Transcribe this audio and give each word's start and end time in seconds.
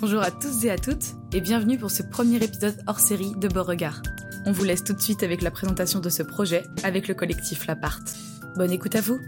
Bonjour 0.00 0.22
à 0.22 0.30
tous 0.30 0.64
et 0.64 0.70
à 0.70 0.78
toutes, 0.78 1.16
et 1.32 1.40
bienvenue 1.40 1.76
pour 1.76 1.90
ce 1.90 2.04
premier 2.04 2.36
épisode 2.36 2.76
hors 2.86 3.00
série 3.00 3.34
de 3.34 3.48
Beauregard. 3.48 4.00
On 4.46 4.52
vous 4.52 4.62
laisse 4.62 4.84
tout 4.84 4.92
de 4.92 5.00
suite 5.00 5.24
avec 5.24 5.42
la 5.42 5.50
présentation 5.50 5.98
de 5.98 6.08
ce 6.08 6.22
projet 6.22 6.62
avec 6.84 7.08
le 7.08 7.14
collectif 7.14 7.66
Lapart. 7.66 8.04
Bonne 8.56 8.70
écoute 8.70 8.94
à 8.94 9.00
vous! 9.00 9.18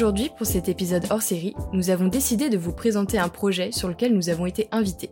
Aujourd'hui, 0.00 0.30
pour 0.38 0.46
cet 0.46 0.70
épisode 0.70 1.04
hors 1.10 1.20
série, 1.20 1.54
nous 1.74 1.90
avons 1.90 2.08
décidé 2.08 2.48
de 2.48 2.56
vous 2.56 2.72
présenter 2.72 3.18
un 3.18 3.28
projet 3.28 3.70
sur 3.70 3.86
lequel 3.86 4.14
nous 4.14 4.30
avons 4.30 4.46
été 4.46 4.66
invités. 4.72 5.10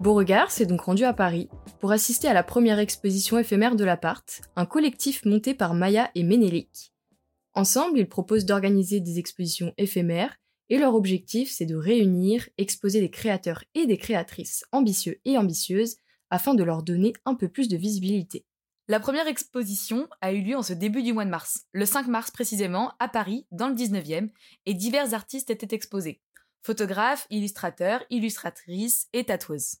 Beauregard 0.00 0.50
s'est 0.50 0.64
donc 0.64 0.80
rendu 0.80 1.04
à 1.04 1.12
Paris 1.12 1.50
pour 1.78 1.92
assister 1.92 2.26
à 2.26 2.32
la 2.32 2.42
première 2.42 2.78
exposition 2.78 3.36
éphémère 3.36 3.76
de 3.76 3.84
l'appart, 3.84 4.40
un 4.56 4.64
collectif 4.64 5.26
monté 5.26 5.52
par 5.52 5.74
Maya 5.74 6.10
et 6.14 6.22
Ménélique. 6.22 6.94
Ensemble, 7.52 7.98
ils 7.98 8.08
proposent 8.08 8.46
d'organiser 8.46 9.00
des 9.00 9.18
expositions 9.18 9.74
éphémères 9.76 10.38
et 10.70 10.78
leur 10.78 10.94
objectif, 10.94 11.50
c'est 11.50 11.66
de 11.66 11.76
réunir, 11.76 12.48
exposer 12.56 13.02
des 13.02 13.10
créateurs 13.10 13.62
et 13.74 13.84
des 13.84 13.98
créatrices 13.98 14.64
ambitieux 14.72 15.20
et 15.26 15.36
ambitieuses 15.36 15.98
afin 16.30 16.54
de 16.54 16.64
leur 16.64 16.82
donner 16.82 17.12
un 17.26 17.34
peu 17.34 17.48
plus 17.48 17.68
de 17.68 17.76
visibilité. 17.76 18.46
La 18.90 19.00
première 19.00 19.28
exposition 19.28 20.08
a 20.22 20.32
eu 20.32 20.40
lieu 20.40 20.56
en 20.56 20.62
ce 20.62 20.72
début 20.72 21.02
du 21.02 21.12
mois 21.12 21.26
de 21.26 21.30
mars, 21.30 21.66
le 21.72 21.84
5 21.84 22.06
mars 22.06 22.30
précisément, 22.30 22.94
à 22.98 23.08
Paris, 23.08 23.46
dans 23.50 23.68
le 23.68 23.74
19e, 23.74 24.30
et 24.64 24.72
divers 24.72 25.12
artistes 25.12 25.50
étaient 25.50 25.74
exposés. 25.76 26.22
Photographes, 26.62 27.26
illustrateurs, 27.28 28.02
illustratrices 28.08 29.08
et 29.12 29.26
tatoueuses. 29.26 29.76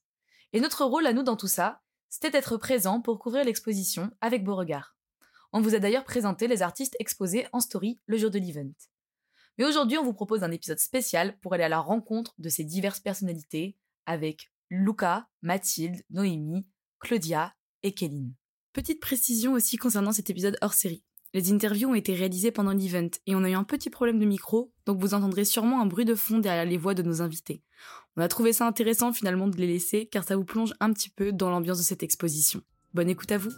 Et 0.52 0.60
notre 0.60 0.84
rôle 0.84 1.06
à 1.06 1.14
nous 1.14 1.22
dans 1.22 1.36
tout 1.36 1.48
ça, 1.48 1.80
c'était 2.10 2.30
d'être 2.30 2.58
présent 2.58 3.00
pour 3.00 3.18
couvrir 3.18 3.46
l'exposition 3.46 4.10
avec 4.20 4.44
Beauregard. 4.44 4.94
On 5.54 5.62
vous 5.62 5.74
a 5.74 5.78
d'ailleurs 5.78 6.04
présenté 6.04 6.46
les 6.46 6.60
artistes 6.60 6.96
exposés 6.98 7.46
en 7.54 7.60
story 7.60 7.98
le 8.04 8.18
jour 8.18 8.30
de 8.30 8.38
l'event. 8.38 8.74
Mais 9.56 9.64
aujourd'hui, 9.64 9.96
on 9.96 10.04
vous 10.04 10.12
propose 10.12 10.44
un 10.44 10.50
épisode 10.50 10.80
spécial 10.80 11.38
pour 11.38 11.54
aller 11.54 11.64
à 11.64 11.70
la 11.70 11.80
rencontre 11.80 12.34
de 12.36 12.50
ces 12.50 12.64
diverses 12.64 13.00
personnalités 13.00 13.78
avec 14.04 14.52
Luca, 14.68 15.26
Mathilde, 15.40 16.04
Noémie, 16.10 16.66
Claudia 17.00 17.54
et 17.82 17.92
Kéline. 17.92 18.34
Petite 18.78 19.00
précision 19.00 19.54
aussi 19.54 19.76
concernant 19.76 20.12
cet 20.12 20.30
épisode 20.30 20.56
hors 20.62 20.72
série. 20.72 21.02
Les 21.34 21.50
interviews 21.50 21.90
ont 21.90 21.96
été 21.96 22.14
réalisées 22.14 22.52
pendant 22.52 22.70
l'event 22.70 23.10
et 23.26 23.34
on 23.34 23.42
a 23.42 23.50
eu 23.50 23.54
un 23.54 23.64
petit 23.64 23.90
problème 23.90 24.20
de 24.20 24.24
micro, 24.24 24.72
donc 24.86 25.00
vous 25.00 25.14
entendrez 25.14 25.44
sûrement 25.44 25.80
un 25.80 25.86
bruit 25.86 26.04
de 26.04 26.14
fond 26.14 26.38
derrière 26.38 26.64
les 26.64 26.76
voix 26.76 26.94
de 26.94 27.02
nos 27.02 27.20
invités. 27.20 27.60
On 28.16 28.22
a 28.22 28.28
trouvé 28.28 28.52
ça 28.52 28.68
intéressant 28.68 29.12
finalement 29.12 29.48
de 29.48 29.56
les 29.56 29.66
laisser 29.66 30.06
car 30.06 30.22
ça 30.22 30.36
vous 30.36 30.44
plonge 30.44 30.74
un 30.78 30.92
petit 30.92 31.10
peu 31.10 31.32
dans 31.32 31.50
l'ambiance 31.50 31.78
de 31.78 31.82
cette 31.82 32.04
exposition. 32.04 32.62
Bonne 32.94 33.10
écoute 33.10 33.32
à 33.32 33.38
vous. 33.38 33.50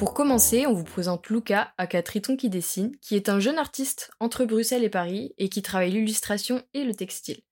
Pour 0.00 0.14
commencer, 0.14 0.66
on 0.66 0.72
vous 0.72 0.84
présente 0.84 1.28
Luca, 1.28 1.74
aka 1.76 2.02
Triton 2.02 2.34
qui 2.34 2.48
dessine, 2.48 2.92
qui 3.02 3.16
est 3.16 3.28
un 3.28 3.38
jeune 3.38 3.58
artiste 3.58 4.10
entre 4.18 4.46
Bruxelles 4.46 4.82
et 4.82 4.88
Paris 4.88 5.34
et 5.36 5.50
qui 5.50 5.60
travaille 5.60 5.90
l'illustration 5.90 6.62
et 6.72 6.84
le 6.84 6.94
textile. 6.94 7.42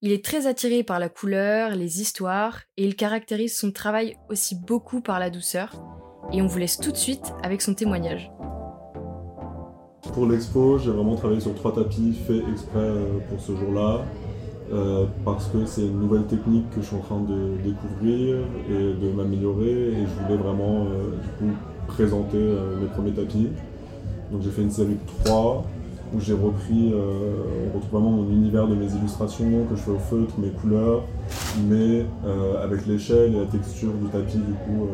Il 0.00 0.10
est 0.10 0.24
très 0.24 0.46
attiré 0.46 0.84
par 0.84 0.98
la 0.98 1.10
couleur, 1.10 1.72
les 1.72 2.00
histoires, 2.00 2.60
et 2.78 2.86
il 2.86 2.96
caractérise 2.96 3.58
son 3.58 3.72
travail 3.72 4.16
aussi 4.30 4.54
beaucoup 4.54 5.02
par 5.02 5.20
la 5.20 5.28
douceur. 5.28 5.84
Et 6.32 6.40
on 6.40 6.46
vous 6.46 6.56
laisse 6.56 6.78
tout 6.78 6.92
de 6.92 6.96
suite 6.96 7.34
avec 7.42 7.60
son 7.60 7.74
témoignage. 7.74 8.32
Pour 10.14 10.24
l'expo, 10.24 10.78
j'ai 10.78 10.92
vraiment 10.92 11.16
travaillé 11.16 11.42
sur 11.42 11.54
trois 11.54 11.74
tapis 11.74 12.14
faits 12.26 12.42
exprès 12.50 12.78
euh, 12.78 13.18
pour 13.28 13.38
ce 13.38 13.54
jour-là, 13.54 14.02
euh, 14.72 15.04
parce 15.22 15.48
que 15.48 15.66
c'est 15.66 15.82
une 15.82 16.00
nouvelle 16.00 16.24
technique 16.24 16.70
que 16.70 16.80
je 16.80 16.86
suis 16.86 16.96
en 16.96 17.00
train 17.00 17.20
de 17.20 17.62
découvrir 17.62 18.36
et 18.70 18.94
de 18.94 19.12
m'améliorer, 19.14 19.70
et 19.70 20.06
je 20.06 20.24
voulais 20.24 20.38
vraiment 20.38 20.86
euh, 20.86 21.10
du 21.22 21.28
coup 21.38 21.56
présenter 21.88 22.38
euh, 22.38 22.80
mes 22.80 22.86
premiers 22.86 23.12
tapis. 23.12 23.48
Donc 24.30 24.40
j'ai 24.40 24.50
fait 24.50 24.62
une 24.62 24.70
série 24.70 24.94
de 24.94 25.24
trois 25.24 25.66
où 26.14 26.20
j'ai 26.20 26.34
repris, 26.34 26.92
on 27.94 28.00
mon 28.00 28.30
univers 28.30 28.68
de 28.68 28.74
mes 28.74 28.84
illustrations 28.84 29.64
que 29.70 29.76
je 29.76 29.80
fais 29.80 29.90
au 29.90 29.98
feutre, 29.98 30.34
mes 30.38 30.50
couleurs, 30.50 31.04
mais 31.66 32.04
avec 32.62 32.86
l'échelle 32.86 33.34
et 33.34 33.38
la 33.38 33.46
texture 33.46 33.92
du 33.94 34.08
tapis 34.08 34.36
du 34.36 34.52
coup 34.52 34.88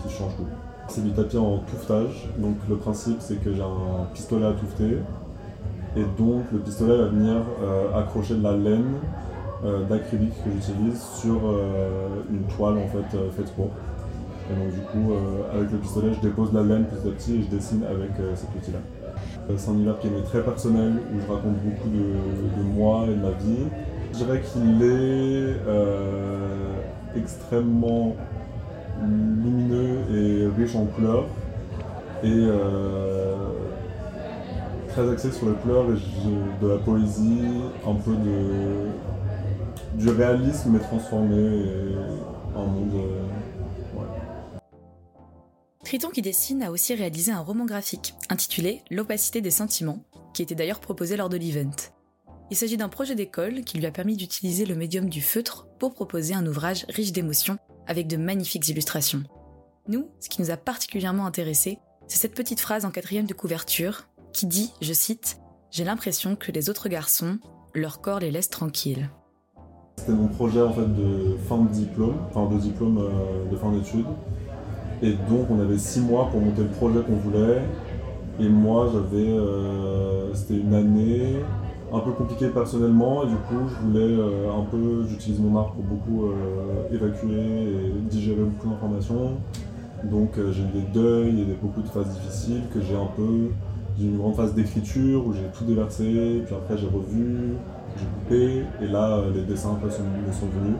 qui 0.00 0.14
change 0.14 0.36
tout. 0.36 0.46
C'est 0.86 1.02
du 1.02 1.10
tapis 1.10 1.36
en 1.36 1.58
touffetage, 1.58 2.28
donc 2.38 2.54
le 2.68 2.76
principe 2.76 3.16
c'est 3.18 3.42
que 3.42 3.52
j'ai 3.52 3.60
un 3.60 4.04
pistolet 4.14 4.46
à 4.46 4.52
touffer 4.52 4.98
et 5.96 6.04
donc 6.18 6.44
le 6.52 6.58
pistolet 6.58 6.96
va 6.96 7.06
venir 7.06 7.36
euh, 7.62 7.98
accrocher 7.98 8.34
de 8.34 8.42
la 8.42 8.56
laine 8.56 8.94
euh, 9.64 9.84
d'acrylique 9.84 10.34
que 10.44 10.50
j'utilise 10.50 11.00
sur 11.00 11.40
euh, 11.44 12.08
une 12.30 12.44
toile 12.56 12.78
en 12.78 12.88
fait 12.88 13.16
faite 13.36 13.52
pour. 13.54 13.70
Et 14.50 14.54
donc 14.54 14.72
du 14.74 14.80
coup 14.80 15.12
avec 15.54 15.70
le 15.70 15.78
pistolet 15.78 16.12
je 16.14 16.20
dépose 16.20 16.52
la 16.52 16.62
laine 16.62 16.84
petit 16.84 17.08
à 17.08 17.12
petit 17.12 17.36
et 17.36 17.42
je 17.42 17.48
dessine 17.48 17.84
avec 17.84 18.10
cet 18.34 18.48
outil 18.56 18.72
là. 18.72 18.78
Euh, 19.48 19.54
C'est 19.56 19.70
un 19.70 19.74
univers 19.74 19.98
qui 20.00 20.08
est 20.08 20.24
très 20.24 20.42
personnel 20.42 20.94
où 21.14 21.20
je 21.20 21.32
raconte 21.32 21.56
beaucoup 21.62 21.88
de, 21.88 22.62
moi 22.74 23.04
et 23.06 23.14
de 23.14 23.20
ma 23.20 23.30
vie. 23.30 23.68
Je 24.12 24.18
dirais 24.18 24.40
qu'il 24.40 24.82
est 24.82 25.56
extrêmement 27.16 28.16
lumineux 29.00 29.98
et 30.12 30.48
riche 30.60 30.74
en 30.74 30.86
couleurs 30.86 31.26
et 32.24 32.48
très 34.92 35.10
axé 35.10 35.32
sur 35.32 35.48
les 35.48 35.56
couleurs 35.56 35.86
et 35.90 36.62
de 36.62 36.68
la 36.68 36.78
poésie, 36.78 37.40
un 37.86 37.94
peu 37.94 38.14
de 38.14 38.88
du 39.94 40.08
réalisme 40.08 40.70
mais 40.70 40.78
transformé 40.78 41.36
et 41.36 41.94
un 42.56 42.66
monde 42.66 42.94
euh. 42.94 43.22
Triton 45.84 46.08
qui 46.08 46.22
dessine 46.22 46.62
a 46.62 46.70
aussi 46.70 46.94
réalisé 46.94 47.32
un 47.32 47.40
roman 47.40 47.66
graphique 47.66 48.14
intitulé 48.30 48.82
L'opacité 48.90 49.40
des 49.40 49.50
sentiments, 49.50 50.02
qui 50.32 50.42
était 50.42 50.54
d'ailleurs 50.54 50.80
proposé 50.80 51.16
lors 51.16 51.28
de 51.28 51.36
l'event. 51.36 51.76
Il 52.50 52.56
s'agit 52.56 52.76
d'un 52.76 52.88
projet 52.88 53.14
d'école 53.14 53.62
qui 53.62 53.78
lui 53.78 53.86
a 53.86 53.90
permis 53.90 54.16
d'utiliser 54.16 54.64
le 54.64 54.74
médium 54.74 55.08
du 55.08 55.20
feutre 55.20 55.66
pour 55.78 55.94
proposer 55.94 56.34
un 56.34 56.46
ouvrage 56.46 56.86
riche 56.88 57.12
d'émotions 57.12 57.58
avec 57.86 58.06
de 58.06 58.16
magnifiques 58.16 58.68
illustrations. 58.68 59.24
Nous, 59.88 60.08
ce 60.20 60.28
qui 60.28 60.40
nous 60.40 60.50
a 60.50 60.56
particulièrement 60.56 61.26
intéressé, 61.26 61.78
c'est 62.06 62.18
cette 62.18 62.34
petite 62.34 62.60
phrase 62.60 62.84
en 62.84 62.90
quatrième 62.90 63.26
de 63.26 63.34
couverture 63.34 64.08
qui 64.32 64.46
dit, 64.46 64.72
je 64.80 64.92
cite, 64.92 65.38
J'ai 65.70 65.84
l'impression 65.84 66.36
que 66.36 66.52
les 66.52 66.68
autres 66.68 66.88
garçons, 66.88 67.38
leur 67.74 68.00
corps 68.00 68.18
les 68.18 68.30
laisse 68.30 68.50
tranquilles. 68.50 69.08
C'était 69.96 70.12
mon 70.12 70.28
projet 70.28 70.60
en 70.60 70.72
fait 70.72 70.86
de 70.86 71.36
fin 71.48 71.58
de 71.58 71.68
diplôme, 71.68 72.16
enfin 72.28 72.52
de 72.52 72.60
diplôme 72.60 72.98
euh, 72.98 73.50
de 73.50 73.56
fin 73.56 73.70
d'études. 73.70 74.06
Et 75.02 75.12
donc 75.12 75.50
on 75.50 75.60
avait 75.60 75.78
six 75.78 76.00
mois 76.00 76.28
pour 76.30 76.40
monter 76.40 76.62
le 76.62 76.68
projet 76.68 77.00
qu'on 77.00 77.16
voulait. 77.16 77.62
Et 78.40 78.48
moi 78.48 78.90
j'avais, 78.92 79.28
euh, 79.28 80.34
c'était 80.34 80.58
une 80.58 80.74
année 80.74 81.36
un 81.92 82.00
peu 82.00 82.12
compliquée 82.12 82.48
personnellement. 82.48 83.24
Et 83.24 83.28
du 83.28 83.36
coup 83.36 83.68
je 83.68 83.86
voulais 83.86 84.18
euh, 84.18 84.50
un 84.50 84.64
peu, 84.64 85.06
j'utilise 85.08 85.40
mon 85.40 85.58
art 85.58 85.72
pour 85.72 85.84
beaucoup 85.84 86.32
évacuer 86.92 87.64
et 87.66 87.92
digérer 88.10 88.42
beaucoup 88.42 88.68
d'informations. 88.68 89.36
Donc 90.04 90.32
j'ai 90.36 90.62
eu 90.62 90.82
des 90.82 90.92
deuils 90.92 91.42
et 91.42 91.56
beaucoup 91.62 91.80
de 91.80 91.88
phases 91.88 92.10
difficiles 92.10 92.62
que 92.74 92.80
j'ai 92.80 92.96
un 92.96 93.08
peu. 93.16 93.50
J'ai 93.98 94.04
eu 94.04 94.08
une 94.08 94.18
grande 94.18 94.36
phase 94.36 94.54
d'écriture 94.54 95.26
où 95.26 95.32
j'ai 95.32 95.44
tout 95.56 95.64
déversé, 95.64 96.42
puis 96.44 96.54
après 96.54 96.78
j'ai 96.78 96.86
revu, 96.86 97.54
j'ai 97.96 98.06
coupé, 98.06 98.64
et 98.82 98.88
là 98.88 99.18
euh, 99.18 99.32
les 99.32 99.42
dessins 99.42 99.74
après 99.74 99.90
sont, 99.90 100.02
me 100.02 100.32
sont 100.32 100.46
venus. 100.46 100.76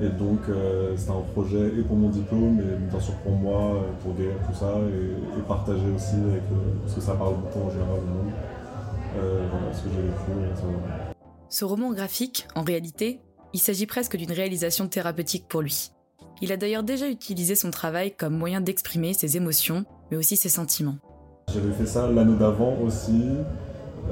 Et 0.00 0.08
donc 0.08 0.40
euh, 0.48 0.96
c'était 0.96 1.12
un 1.12 1.20
projet 1.32 1.68
et 1.78 1.82
pour 1.82 1.96
mon 1.96 2.08
diplôme 2.08 2.58
et 2.60 2.90
bien 2.90 3.00
sûr 3.00 3.14
pour 3.18 3.32
moi, 3.32 3.76
euh, 3.76 3.92
pour 4.02 4.14
guérir 4.14 4.34
tout 4.46 4.54
ça 4.58 4.72
et, 4.88 5.42
partager 5.46 5.88
aussi 5.94 6.16
avec 6.16 6.42
euh, 6.50 6.74
parce 6.82 6.94
que 6.94 7.00
ça 7.00 7.14
parle 7.14 7.36
beaucoup 7.36 7.60
en 7.60 7.70
général 7.70 7.98
au 7.98 8.24
monde. 8.24 8.32
Euh, 9.18 9.46
voilà 9.50 9.72
ce 9.72 9.84
que 9.84 9.90
j'ai 9.90 10.02
vécu. 10.02 10.64
Ce 11.48 11.64
roman 11.64 11.92
graphique, 11.92 12.48
en 12.56 12.62
réalité, 12.62 13.20
il 13.52 13.60
s'agit 13.60 13.86
presque 13.86 14.16
d'une 14.16 14.32
réalisation 14.32 14.88
thérapeutique 14.88 15.46
pour 15.46 15.62
lui. 15.62 15.92
Il 16.40 16.50
a 16.50 16.56
d'ailleurs 16.56 16.82
déjà 16.82 17.08
utilisé 17.08 17.54
son 17.54 17.70
travail 17.70 18.16
comme 18.16 18.36
moyen 18.36 18.60
d'exprimer 18.60 19.14
ses 19.14 19.36
émotions 19.36 19.84
mais 20.10 20.16
aussi 20.16 20.36
ses 20.36 20.48
sentiments. 20.48 20.98
J'avais 21.52 21.72
fait 21.72 21.86
ça 21.86 22.08
l'année 22.10 22.36
d'avant 22.36 22.74
aussi. 22.84 23.28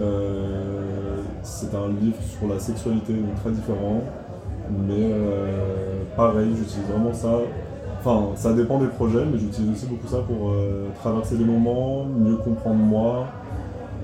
Euh, 0.00 1.17
c'est 1.43 1.75
un 1.75 1.88
livre 1.88 2.17
sur 2.23 2.49
la 2.49 2.58
sexualité, 2.58 3.14
donc 3.14 3.34
très 3.40 3.50
différent. 3.50 4.02
Mais 4.70 5.11
euh, 5.12 6.02
pareil, 6.17 6.50
j'utilise 6.56 6.87
vraiment 6.88 7.12
ça. 7.12 7.38
Enfin, 7.99 8.31
ça 8.37 8.52
dépend 8.52 8.79
des 8.79 8.88
projets, 8.88 9.25
mais 9.25 9.38
j'utilise 9.38 9.73
aussi 9.73 9.87
beaucoup 9.87 10.06
ça 10.06 10.19
pour 10.19 10.50
euh, 10.50 10.88
traverser 11.00 11.37
des 11.37 11.44
moments, 11.44 12.05
mieux 12.05 12.37
comprendre 12.37 12.76
moi. 12.76 13.26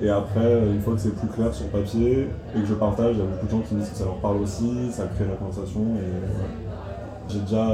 Et 0.00 0.08
après, 0.08 0.60
une 0.68 0.80
fois 0.80 0.94
que 0.94 1.00
c'est 1.00 1.14
plus 1.14 1.28
clair 1.28 1.52
sur 1.52 1.66
papier 1.66 2.28
et 2.56 2.60
que 2.60 2.66
je 2.66 2.74
partage, 2.74 3.16
il 3.16 3.18
y 3.18 3.22
a 3.22 3.24
beaucoup 3.24 3.46
de 3.46 3.50
gens 3.50 3.60
qui 3.60 3.74
me 3.74 3.80
disent 3.80 3.90
que 3.90 3.96
ça 3.96 4.04
leur 4.04 4.16
parle 4.16 4.36
aussi, 4.36 4.92
ça 4.92 5.04
crée 5.06 5.26
la 5.28 5.34
conversation. 5.34 5.80
Et 5.96 7.28
J'ai 7.28 7.40
déjà 7.40 7.66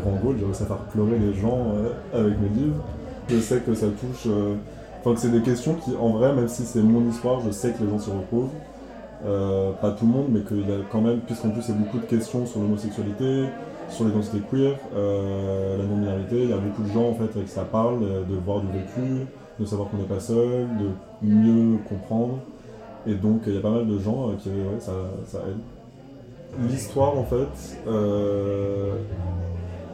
grand 0.00 0.16
goal, 0.22 0.36
j'ai 0.38 0.44
réussi 0.44 0.64
à 0.64 0.66
faire 0.66 0.76
pleurer 0.78 1.18
les 1.18 1.32
gens 1.32 1.66
avec 2.12 2.40
mes 2.40 2.48
livres. 2.48 2.82
Je 3.28 3.38
sais 3.38 3.58
que 3.60 3.74
ça 3.74 3.86
touche 3.88 4.28
Enfin, 5.04 5.14
que 5.14 5.20
c'est 5.20 5.32
des 5.32 5.40
questions 5.40 5.74
qui, 5.74 5.96
en 6.00 6.10
vrai, 6.10 6.32
même 6.32 6.46
si 6.46 6.62
c'est 6.62 6.80
mon 6.80 7.08
histoire, 7.10 7.40
je 7.40 7.50
sais 7.50 7.72
que 7.72 7.82
les 7.82 7.90
gens 7.90 7.98
s'y 7.98 8.10
retrouvent. 8.10 8.50
Euh, 9.24 9.72
pas 9.72 9.90
tout 9.90 10.06
le 10.06 10.12
monde, 10.12 10.26
mais 10.30 10.40
qu'il 10.42 10.60
y 10.60 10.72
a 10.72 10.76
quand 10.90 11.00
même, 11.00 11.18
puisqu'en 11.20 11.50
plus 11.50 11.62
il 11.68 11.74
y 11.74 11.76
a 11.76 11.80
beaucoup 11.80 11.98
de 11.98 12.06
questions 12.06 12.46
sur 12.46 12.60
l'homosexualité, 12.60 13.46
sur 13.88 14.04
l'identité 14.04 14.38
queer, 14.48 14.76
euh, 14.94 15.78
la 15.78 15.84
non-binarité, 15.84 16.42
il 16.44 16.50
y 16.50 16.52
a 16.52 16.56
beaucoup 16.56 16.82
de 16.82 16.92
gens 16.92 17.08
en 17.08 17.14
fait 17.14 17.24
avec 17.24 17.46
qui 17.46 17.52
ça 17.52 17.64
parle, 17.64 18.02
euh, 18.02 18.22
de 18.22 18.36
voir 18.36 18.60
du 18.60 18.68
vécu, 18.68 19.26
de 19.58 19.64
savoir 19.64 19.88
qu'on 19.88 19.96
n'est 19.96 20.04
pas 20.04 20.20
seul, 20.20 20.68
de 20.78 20.90
mieux 21.22 21.78
comprendre. 21.88 22.38
Et 23.06 23.14
donc 23.14 23.42
il 23.46 23.54
y 23.54 23.58
a 23.58 23.60
pas 23.60 23.70
mal 23.70 23.86
de 23.88 23.98
gens 23.98 24.30
qui, 24.40 24.50
ouais, 24.50 24.78
ça, 24.78 24.92
ça 25.26 25.38
aide. 25.38 26.68
L'histoire 26.68 27.16
en 27.18 27.24
fait, 27.24 27.80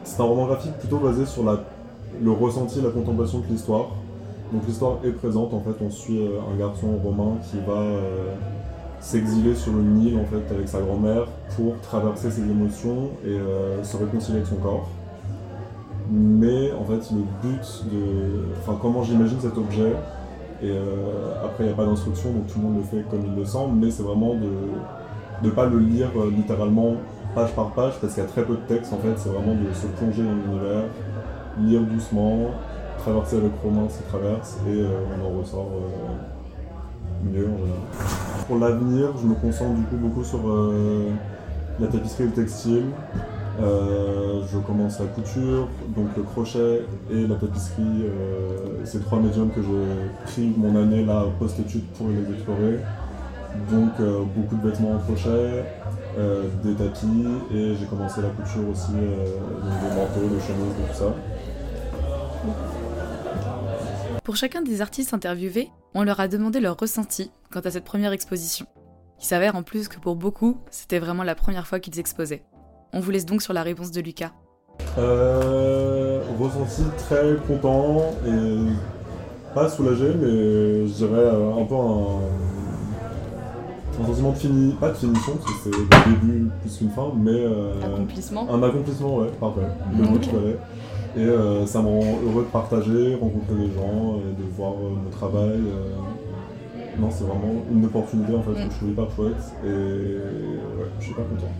c'est 0.03 0.21
un 0.21 0.25
roman 0.25 0.45
graphique 0.45 0.73
plutôt 0.73 0.97
basé 0.97 1.25
sur 1.25 1.43
la, 1.43 1.59
le 2.21 2.31
ressenti, 2.31 2.81
la 2.81 2.89
contemplation 2.89 3.39
de 3.39 3.45
l'histoire. 3.47 3.89
Donc 4.51 4.63
l'histoire 4.67 4.97
est 5.03 5.11
présente, 5.11 5.53
en 5.53 5.59
fait, 5.59 5.75
on 5.83 5.89
suit 5.89 6.19
euh, 6.19 6.39
un 6.51 6.57
garçon 6.57 6.87
romain 7.03 7.37
qui 7.49 7.57
va 7.67 7.81
euh, 7.81 8.33
s'exiler 8.99 9.53
sur 9.55 9.73
le 9.73 9.81
Nil 9.81 10.17
en 10.17 10.25
fait 10.25 10.53
avec 10.53 10.67
sa 10.67 10.81
grand-mère 10.81 11.27
pour 11.55 11.79
traverser 11.81 12.31
ses 12.31 12.41
émotions 12.41 13.11
et 13.23 13.29
euh, 13.29 13.83
se 13.83 13.95
réconcilier 13.97 14.37
avec 14.37 14.47
son 14.47 14.55
corps. 14.55 14.87
Mais 16.11 16.71
en 16.71 16.83
fait 16.83 17.11
le 17.11 17.21
but 17.43 17.85
de. 17.91 18.45
Enfin 18.59 18.77
comment 18.81 19.03
j'imagine 19.03 19.39
cet 19.39 19.55
objet, 19.59 19.93
et 20.63 20.73
après 21.45 21.65
il 21.65 21.67
n'y 21.67 21.71
a 21.71 21.75
pas 21.75 21.85
d'instruction 21.85 22.31
donc 22.31 22.47
tout 22.47 22.57
le 22.57 22.65
monde 22.65 22.77
le 22.77 22.83
fait 22.83 23.05
comme 23.11 23.23
il 23.27 23.35
le 23.35 23.45
sent, 23.45 23.67
mais 23.75 23.91
c'est 23.91 24.01
vraiment 24.01 24.33
de 24.33 24.49
ne 25.47 25.51
pas 25.51 25.67
le 25.67 25.77
lire 25.77 26.09
littéralement 26.35 26.95
page 27.35 27.53
par 27.53 27.69
page 27.71 27.93
parce 28.01 28.15
qu'il 28.15 28.23
y 28.23 28.25
a 28.25 28.29
très 28.29 28.43
peu 28.43 28.55
de 28.55 28.75
texte 28.75 28.91
en 28.91 28.97
fait, 28.97 29.13
c'est 29.17 29.29
vraiment 29.29 29.53
de 29.53 29.71
se 29.73 29.85
plonger 29.85 30.23
dans 30.23 30.33
l'univers, 30.33 30.85
lire 31.59 31.81
doucement, 31.81 32.51
traverser 32.99 33.37
avec 33.37 33.51
Romain 33.63 33.87
ses 33.89 34.03
traverse 34.03 34.57
et 34.67 34.81
euh, 34.81 34.87
on 35.17 35.25
en 35.25 35.39
ressort 35.39 35.71
euh, 35.73 37.31
mieux. 37.31 37.47
Pour 38.47 38.57
l'avenir, 38.57 39.09
je 39.21 39.27
me 39.27 39.35
concentre 39.35 39.75
du 39.75 39.83
coup 39.83 39.95
beaucoup 39.95 40.23
sur 40.23 40.39
euh, 40.47 41.09
la 41.79 41.87
tapisserie 41.87 42.23
et 42.23 42.27
le 42.27 42.33
textile. 42.33 42.85
je 43.59 44.57
commence 44.59 44.99
la 44.99 45.05
couture, 45.05 45.67
donc 45.95 46.07
le 46.17 46.23
crochet 46.23 46.81
et 47.11 47.27
la 47.27 47.35
tapisserie, 47.35 48.05
c'est 48.85 49.03
trois 49.03 49.19
médiums 49.19 49.49
que 49.49 49.61
j'ai 49.61 50.25
pris 50.25 50.53
mon 50.57 50.75
année 50.75 51.05
là 51.05 51.25
post-études 51.39 51.87
pour 51.97 52.07
les 52.07 52.33
explorer. 52.33 52.79
Donc 53.71 53.93
beaucoup 54.35 54.55
de 54.55 54.69
vêtements 54.69 54.93
en 54.93 54.99
crochet, 54.99 55.65
des 56.63 56.73
tapis 56.73 57.27
et 57.53 57.75
j'ai 57.75 57.85
commencé 57.85 58.21
la 58.21 58.29
couture 58.29 58.69
aussi, 58.71 58.93
donc 58.93 59.75
des 59.83 59.95
manteaux, 59.95 60.33
des 60.33 60.41
chemises, 60.41 60.75
tout 60.89 60.97
ça. 60.97 61.13
Pour 64.23 64.35
chacun 64.35 64.61
des 64.61 64.81
artistes 64.81 65.13
interviewés, 65.13 65.69
on 65.93 66.03
leur 66.03 66.19
a 66.19 66.27
demandé 66.27 66.59
leur 66.59 66.77
ressenti 66.77 67.31
quant 67.51 67.61
à 67.61 67.71
cette 67.71 67.83
première 67.83 68.11
exposition. 68.11 68.67
Il 69.19 69.25
s'avère 69.25 69.55
en 69.55 69.63
plus 69.63 69.87
que 69.87 69.99
pour 69.99 70.15
beaucoup, 70.15 70.57
c'était 70.71 70.99
vraiment 70.99 71.23
la 71.23 71.35
première 71.35 71.67
fois 71.67 71.79
qu'ils 71.79 71.99
exposaient. 71.99 72.43
On 72.93 72.99
vous 72.99 73.11
laisse 73.11 73.25
donc 73.25 73.41
sur 73.41 73.53
la 73.53 73.63
réponse 73.63 73.91
de 73.91 74.01
Lucas. 74.01 74.31
Euh, 74.97 76.21
ressenti 76.39 76.83
très 76.97 77.35
content 77.47 78.13
et 78.25 78.57
pas 79.53 79.69
soulagé, 79.69 80.13
mais 80.15 80.87
je 80.87 80.93
dirais 80.93 81.11
euh, 81.17 81.61
un 81.61 81.65
peu 81.65 81.75
un, 81.75 82.19
sentiment 84.05 84.31
de 84.31 84.37
fini, 84.37 84.73
pas 84.73 84.89
de 84.89 84.95
finition, 84.95 85.33
parce 85.35 85.51
que 85.51 85.59
c'est 85.63 85.71
le 85.71 86.11
début 86.15 86.49
plus 86.61 86.77
qu'une 86.77 86.89
fin, 86.91 87.11
mais 87.17 87.31
euh, 87.31 87.73
accomplissement. 87.83 88.47
un 88.49 88.63
accomplissement, 88.63 89.17
ouais, 89.17 89.27
parfait. 89.39 89.67
Le 89.97 90.05
mot 90.05 90.17
et 91.19 91.23
euh, 91.23 91.65
ça 91.65 91.81
me 91.81 91.87
rend 91.87 92.21
heureux 92.23 92.43
de 92.43 92.49
partager, 92.49 93.15
rencontrer 93.15 93.55
des 93.55 93.73
gens, 93.73 94.19
et 94.19 94.41
de 94.41 94.43
voir 94.55 94.73
euh, 94.73 94.91
mon 94.91 95.09
travail. 95.09 95.59
Euh. 95.59 95.95
Non, 96.97 97.09
c'est 97.11 97.25
vraiment 97.25 97.65
une 97.71 97.85
opportunité 97.85 98.33
en 98.33 98.41
fait 98.41 98.53
que 98.53 98.59
je 98.59 98.67
trouve 98.77 98.89
hyper 98.89 99.11
chouette 99.11 99.53
et 99.63 99.67
ouais, 99.67 100.87
je 100.99 101.05
suis 101.05 101.13
pas 101.13 101.23
content. 101.23 101.51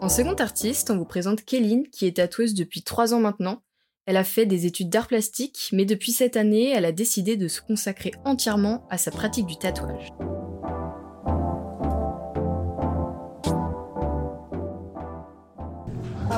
En 0.00 0.08
second 0.08 0.34
artiste, 0.34 0.90
on 0.90 0.96
vous 0.96 1.04
présente 1.04 1.44
Kéline, 1.44 1.88
qui 1.88 2.06
est 2.06 2.16
tatoueuse 2.16 2.54
depuis 2.54 2.82
3 2.82 3.14
ans 3.14 3.20
maintenant. 3.20 3.62
Elle 4.06 4.16
a 4.16 4.24
fait 4.24 4.46
des 4.46 4.66
études 4.66 4.88
d'art 4.88 5.06
plastique, 5.06 5.70
mais 5.72 5.84
depuis 5.84 6.12
cette 6.12 6.36
année, 6.36 6.70
elle 6.70 6.84
a 6.84 6.92
décidé 6.92 7.36
de 7.36 7.48
se 7.48 7.60
consacrer 7.60 8.12
entièrement 8.24 8.86
à 8.90 8.98
sa 8.98 9.10
pratique 9.10 9.46
du 9.46 9.56
tatouage. 9.56 10.10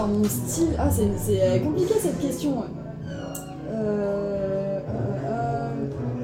Mon 0.00 0.24
style. 0.24 0.74
Ah, 0.78 0.88
c'est 0.90 1.42
euh, 1.42 1.58
compliqué 1.60 1.94
cette 2.00 2.18
question. 2.18 2.64
Euh, 3.70 4.80
euh, 5.24 5.70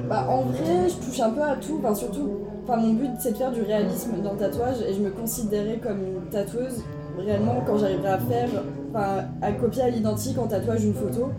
bah, 0.09 0.27
en 0.29 0.41
vrai, 0.43 0.87
je 0.89 1.05
touche 1.05 1.19
un 1.19 1.29
peu 1.29 1.41
à 1.41 1.55
tout. 1.55 1.79
Enfin, 1.83 1.95
surtout, 1.95 2.29
mon 2.67 2.93
but 2.93 3.09
c'est 3.19 3.31
de 3.31 3.37
faire 3.37 3.51
du 3.51 3.61
réalisme 3.61 4.11
dans 4.23 4.33
le 4.33 4.37
tatouage 4.37 4.77
et 4.87 4.93
je 4.93 4.99
me 4.99 5.09
considérais 5.09 5.79
comme 5.81 5.97
une 5.97 6.29
tatoueuse 6.29 6.83
réellement 7.17 7.63
quand 7.65 7.79
j'arriverai 7.79 8.09
à 8.09 8.19
faire, 8.19 8.49
enfin, 8.93 9.23
à 9.41 9.51
copier 9.53 9.81
à 9.81 9.89
l'identique 9.89 10.37
en 10.37 10.47
tatouage 10.47 10.83
une 10.83 10.93
photo. 10.93 11.29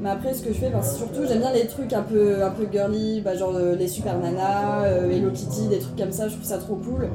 Mais 0.00 0.10
après, 0.10 0.32
ce 0.32 0.42
que 0.42 0.52
je 0.52 0.58
fais, 0.58 0.70
surtout, 0.82 1.26
j'aime 1.28 1.40
bien 1.40 1.52
les 1.52 1.66
trucs 1.66 1.92
un 1.92 2.02
peu, 2.02 2.42
un 2.42 2.50
peu 2.50 2.66
girly, 2.72 3.20
bah, 3.20 3.34
genre 3.34 3.52
les 3.52 3.88
super 3.88 4.18
nanas, 4.18 4.86
Hello 5.10 5.30
Kitty, 5.30 5.68
des 5.68 5.78
trucs 5.78 5.96
comme 5.96 6.12
ça, 6.12 6.28
je 6.28 6.34
trouve 6.34 6.46
ça 6.46 6.58
trop 6.58 6.76
cool. 6.76 7.08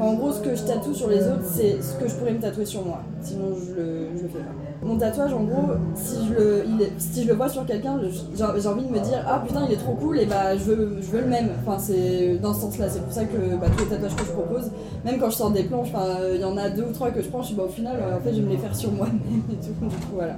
En 0.00 0.14
gros, 0.14 0.32
ce 0.32 0.40
que 0.40 0.54
je 0.54 0.62
tatoue 0.62 0.94
sur 0.94 1.08
les 1.08 1.26
autres, 1.26 1.44
c'est 1.44 1.82
ce 1.82 1.94
que 1.94 2.08
je 2.08 2.14
pourrais 2.14 2.32
me 2.32 2.40
tatouer 2.40 2.64
sur 2.64 2.84
moi. 2.84 3.02
Sinon, 3.20 3.54
je 3.54 3.74
le, 3.74 4.16
je 4.16 4.22
le 4.22 4.28
fais 4.28 4.38
pas. 4.38 4.52
Mon 4.84 4.98
tatouage, 4.98 5.32
en 5.32 5.44
gros, 5.44 5.74
si 5.94 6.26
je 6.28 6.34
le, 6.34 6.64
si 6.98 7.22
je 7.22 7.28
le 7.28 7.34
vois 7.34 7.48
sur 7.48 7.64
quelqu'un, 7.64 8.00
j'ai 8.34 8.44
envie 8.44 8.84
de 8.84 8.90
me 8.90 8.98
dire 8.98 9.24
Ah 9.26 9.42
putain, 9.46 9.64
il 9.68 9.72
est 9.72 9.76
trop 9.76 9.94
cool, 9.94 10.18
et 10.18 10.26
bah 10.26 10.56
je 10.56 10.64
veux, 10.64 10.96
je 11.00 11.06
veux 11.06 11.20
le 11.20 11.28
même. 11.28 11.50
Enfin, 11.60 11.78
c'est 11.78 12.38
dans 12.38 12.52
ce 12.52 12.62
sens-là. 12.62 12.88
C'est 12.88 13.02
pour 13.02 13.12
ça 13.12 13.24
que 13.24 13.56
bah, 13.60 13.68
tous 13.76 13.84
les 13.84 13.90
tatouages 13.90 14.16
que 14.16 14.24
je 14.24 14.32
propose, 14.32 14.70
même 15.04 15.20
quand 15.20 15.30
je 15.30 15.36
sors 15.36 15.50
des 15.50 15.64
planches, 15.64 15.90
il 16.34 16.40
y 16.40 16.44
en 16.44 16.56
a 16.56 16.68
deux 16.70 16.84
ou 16.84 16.92
trois 16.92 17.10
que 17.10 17.22
je 17.22 17.28
pense, 17.28 17.50
je 17.50 17.54
bah, 17.54 17.64
au 17.64 17.68
final, 17.68 17.96
en 17.96 18.20
fait, 18.20 18.32
je 18.32 18.40
vais 18.40 18.46
me 18.46 18.50
les 18.50 18.58
faire 18.58 18.74
sur 18.74 18.90
moi-même 18.90 19.20
et 19.52 19.54
tout. 19.54 19.74
Voilà. 20.14 20.36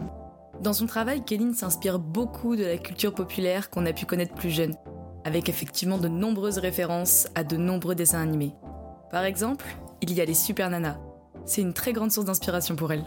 Dans 0.63 0.73
son 0.73 0.87
travail, 0.87 1.23
Kéline 1.23 1.55
s'inspire 1.55 1.99
beaucoup 1.99 2.57
de 2.57 2.65
la 2.65 2.77
culture 2.77 3.13
populaire 3.15 3.71
qu'on 3.71 3.87
a 3.87 3.93
pu 3.93 4.07
connaître 4.07 4.35
plus 4.35 4.51
jeune, 4.51 4.75
avec 5.25 5.49
effectivement 5.49 5.99
de 5.99 6.09
nombreuses 6.09 6.59
références 6.59 7.29
à 7.35 7.45
de 7.45 7.57
nombreux 7.57 7.95
dessins 7.95 8.21
animés. 8.21 8.55
Par 9.15 9.27
exemple, 9.27 9.65
il 10.03 10.13
y 10.13 10.21
a 10.21 10.25
les 10.25 10.35
Super 10.35 10.69
Nanas. 10.71 10.97
C'est 11.45 11.61
une 11.61 11.73
très 11.73 11.93
grande 11.93 12.11
source 12.11 12.27
d'inspiration 12.27 12.75
pour 12.75 12.91
elle. 12.91 13.05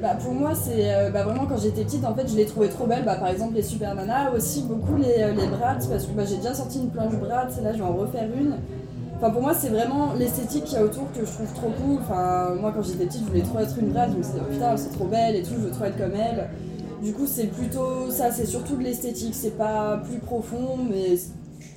Bah 0.00 0.14
pour 0.14 0.32
moi, 0.32 0.54
c'est 0.54 0.94
euh, 0.94 1.10
bah 1.10 1.24
vraiment 1.24 1.44
quand 1.44 1.58
j'étais 1.58 1.84
petite, 1.84 2.06
en 2.06 2.14
fait, 2.14 2.26
je 2.26 2.36
les 2.36 2.46
trouvais 2.46 2.70
trop 2.70 2.86
belles. 2.86 3.04
Bah, 3.04 3.16
par 3.16 3.28
exemple, 3.28 3.54
les 3.54 3.62
Super 3.62 3.94
Nanas, 3.94 4.30
aussi 4.30 4.62
beaucoup 4.62 4.96
les, 4.96 5.12
euh, 5.18 5.34
les 5.34 5.46
parce 5.46 6.06
que 6.06 6.12
bah, 6.12 6.24
j'ai 6.24 6.38
déjà 6.38 6.54
sorti 6.54 6.78
une 6.78 6.88
planche 6.88 7.12
Bratz, 7.16 7.58
et 7.58 7.60
là 7.60 7.74
je 7.74 7.76
vais 7.76 7.84
en 7.84 7.92
refaire 7.92 8.26
une. 8.34 8.54
Enfin, 9.18 9.28
pour 9.28 9.42
moi, 9.42 9.52
c'est 9.52 9.68
vraiment 9.68 10.14
l'esthétique 10.14 10.64
qu'il 10.64 10.78
y 10.78 10.80
a 10.80 10.84
autour 10.84 11.12
que 11.12 11.20
je 11.20 11.30
trouve 11.30 11.52
trop 11.52 11.70
cool. 11.82 11.98
Enfin, 12.00 12.54
moi, 12.58 12.72
quand 12.74 12.82
j'étais 12.82 13.04
petite, 13.04 13.20
je 13.20 13.28
voulais 13.28 13.42
trop 13.42 13.58
être 13.58 13.78
une 13.78 13.90
Bratz, 13.90 14.12
je 14.12 14.16
me 14.16 14.22
disais, 14.22 14.38
oh, 14.40 14.50
putain, 14.50 14.74
c'est 14.78 14.92
trop 14.94 15.04
belle 15.04 15.36
et 15.36 15.42
tout, 15.42 15.52
je 15.52 15.66
veux 15.66 15.70
trop 15.70 15.84
être 15.84 15.98
comme 15.98 16.14
elle. 16.14 16.48
Du 17.02 17.12
coup, 17.12 17.26
c'est 17.26 17.48
plutôt 17.48 18.10
ça, 18.10 18.32
c'est 18.32 18.46
surtout 18.46 18.76
de 18.76 18.84
l'esthétique, 18.84 19.34
c'est 19.34 19.58
pas 19.58 19.98
plus 19.98 20.18
profond, 20.18 20.78
mais 20.88 21.18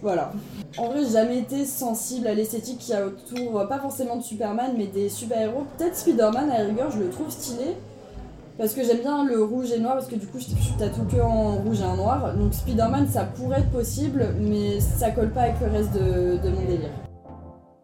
voilà. 0.01 0.31
En 0.77 0.87
vrai, 0.87 1.03
j'ai 1.03 1.11
jamais 1.13 1.39
été 1.39 1.65
sensible 1.65 2.27
à 2.27 2.33
l'esthétique 2.33 2.79
qu'il 2.79 2.93
y 2.93 2.97
a 2.97 3.05
autour, 3.05 3.67
pas 3.67 3.79
forcément 3.79 4.15
de 4.17 4.23
Superman, 4.23 4.73
mais 4.77 4.87
des 4.87 5.09
super-héros. 5.09 5.65
Peut-être 5.77 5.95
Spider-Man, 5.95 6.49
à 6.49 6.63
rigueur, 6.63 6.91
je 6.91 6.99
le 6.99 7.09
trouve 7.09 7.29
stylé. 7.29 7.75
Parce 8.57 8.73
que 8.73 8.83
j'aime 8.83 8.99
bien 8.99 9.23
le 9.23 9.41
rouge 9.41 9.71
et 9.71 9.79
noir, 9.79 9.93
parce 9.93 10.07
que 10.07 10.15
du 10.15 10.27
coup, 10.27 10.37
je 10.37 10.43
suis 10.43 10.73
tatoue 10.77 11.05
que 11.05 11.21
en 11.21 11.55
rouge 11.55 11.79
et 11.79 11.85
en 11.85 11.95
noir. 11.95 12.35
Donc 12.35 12.53
Spider-Man, 12.53 13.07
ça 13.07 13.23
pourrait 13.23 13.61
être 13.61 13.71
possible, 13.71 14.35
mais 14.39 14.81
ça 14.81 15.11
colle 15.11 15.31
pas 15.31 15.43
avec 15.43 15.61
le 15.61 15.67
reste 15.67 15.93
de, 15.93 16.37
de 16.37 16.49
mon 16.49 16.65
délire. 16.65 16.91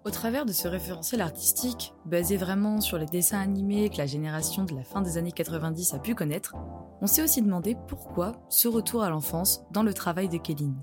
Au 0.06 0.12
travers 0.12 0.46
de 0.46 0.52
ce 0.52 0.68
référentiel 0.68 1.22
artistique, 1.22 1.94
basé 2.06 2.38
vraiment 2.38 2.80
sur 2.80 3.00
les 3.00 3.08
dessins 3.08 3.40
animés 3.40 3.90
que 3.90 3.98
la 3.98 4.06
génération 4.06 4.64
de 4.64 4.76
la 4.76 4.84
fin 4.84 5.02
des 5.02 5.18
années 5.18 5.32
90 5.32 5.96
a 5.96 6.00
pu 6.00 6.14
connaître, 6.14 6.54
on 7.02 7.08
s'est 7.08 7.24
aussi 7.24 7.42
demandé 7.42 7.76
pourquoi 7.88 8.34
ce 8.50 8.68
retour 8.68 9.02
à 9.02 9.10
l'enfance 9.10 9.64
dans 9.72 9.82
le 9.82 9.96
travail 9.96 10.30
de 10.30 10.38
Kéline. 10.38 10.76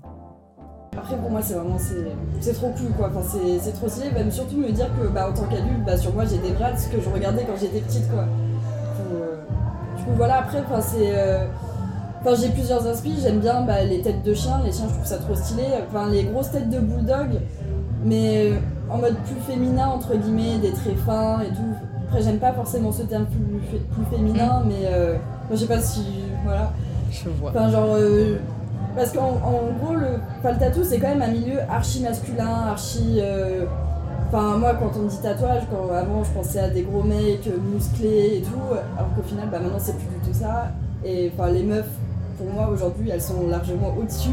Après 0.97 1.15
pour 1.17 1.29
moi 1.29 1.41
c'est 1.41 1.53
vraiment 1.55 1.77
c'est 2.39 2.53
trop 2.53 2.69
cool 2.69 2.91
quoi, 2.97 3.09
enfin, 3.13 3.37
c'est 3.59 3.71
trop 3.73 3.89
stylé, 3.89 4.11
même 4.11 4.31
surtout 4.31 4.57
me 4.57 4.71
dire 4.71 4.87
que 4.99 5.07
bah, 5.07 5.29
en 5.29 5.33
tant 5.33 5.43
qu'adulte, 5.43 5.83
bah, 5.85 5.97
sur 5.97 6.13
moi 6.13 6.23
j'ai 6.25 6.37
des 6.37 6.51
bras 6.51 6.75
ce 6.77 6.87
que 6.87 7.01
je 7.01 7.09
regardais 7.09 7.43
quand 7.43 7.59
j'étais 7.59 7.79
petite 7.79 8.09
quoi. 8.11 8.25
Du 9.97 10.03
coup, 10.03 10.11
voilà 10.15 10.39
après 10.39 10.59
enfin 10.59 10.81
c'est 10.81 11.13
Enfin, 12.25 12.41
j'ai 12.41 12.49
plusieurs 12.49 12.87
inspirations, 12.87 13.21
j'aime 13.21 13.39
bien 13.39 13.61
bah, 13.63 13.83
les 13.83 13.99
têtes 13.99 14.23
de 14.23 14.33
chiens, 14.33 14.61
les 14.63 14.71
chiens 14.71 14.85
je 14.87 14.93
trouve 14.93 15.05
ça 15.05 15.17
trop 15.17 15.35
stylé, 15.35 15.63
enfin 15.85 16.09
les 16.09 16.23
grosses 16.23 16.51
têtes 16.51 16.69
de 16.69 16.79
bulldog, 16.79 17.41
mais 18.05 18.53
en 18.89 18.97
mode 18.97 19.15
plus 19.25 19.41
féminin 19.41 19.87
entre 19.87 20.15
guillemets, 20.15 20.57
des 20.59 20.71
traits 20.71 20.97
fins 21.05 21.41
et 21.41 21.49
tout. 21.49 21.73
Après 22.07 22.21
j'aime 22.21 22.37
pas 22.37 22.53
forcément 22.53 22.93
ce 22.93 23.01
terme 23.01 23.25
plus, 23.25 23.79
plus 23.79 24.05
féminin, 24.15 24.61
mm. 24.61 24.67
mais 24.67 24.85
euh, 24.85 25.15
je 25.51 25.57
sais 25.57 25.65
pas 25.65 25.79
si 25.79 26.05
voilà. 26.45 26.71
Je 27.11 27.29
vois. 27.29 27.49
Enfin 27.49 27.69
genre 27.69 27.95
euh, 27.97 28.37
parce 28.95 29.11
qu'en 29.11 29.33
gros 29.33 29.95
le, 29.95 30.19
le 30.43 30.59
tatou 30.59 30.83
c'est 30.83 30.99
quand 30.99 31.09
même 31.09 31.21
un 31.21 31.31
milieu 31.31 31.59
archi 31.69 32.01
masculin, 32.01 32.67
archi 32.69 33.19
euh, 33.19 33.65
Enfin, 34.35 34.57
moi, 34.57 34.73
quand 34.73 34.89
on 34.97 35.03
me 35.03 35.09
dit 35.09 35.21
tatouage, 35.21 35.61
quand 35.69 35.93
avant 35.93 36.23
je 36.23 36.31
pensais 36.31 36.57
à 36.57 36.67
des 36.67 36.81
gros 36.81 37.03
mecs 37.03 37.47
musclés 37.71 38.37
et 38.37 38.41
tout, 38.41 38.73
alors 38.97 39.13
qu'au 39.13 39.21
final, 39.21 39.47
bah, 39.51 39.59
maintenant 39.59 39.77
c'est 39.77 39.95
plus 39.95 40.07
du 40.07 40.27
tout 40.27 40.33
ça. 40.33 40.71
Et 41.05 41.31
enfin, 41.31 41.51
les 41.51 41.61
meufs, 41.61 41.85
pour 42.37 42.47
moi 42.47 42.69
aujourd'hui 42.71 43.09
elles 43.09 43.21
sont 43.21 43.47
largement 43.47 43.93
au-dessus 43.99 44.29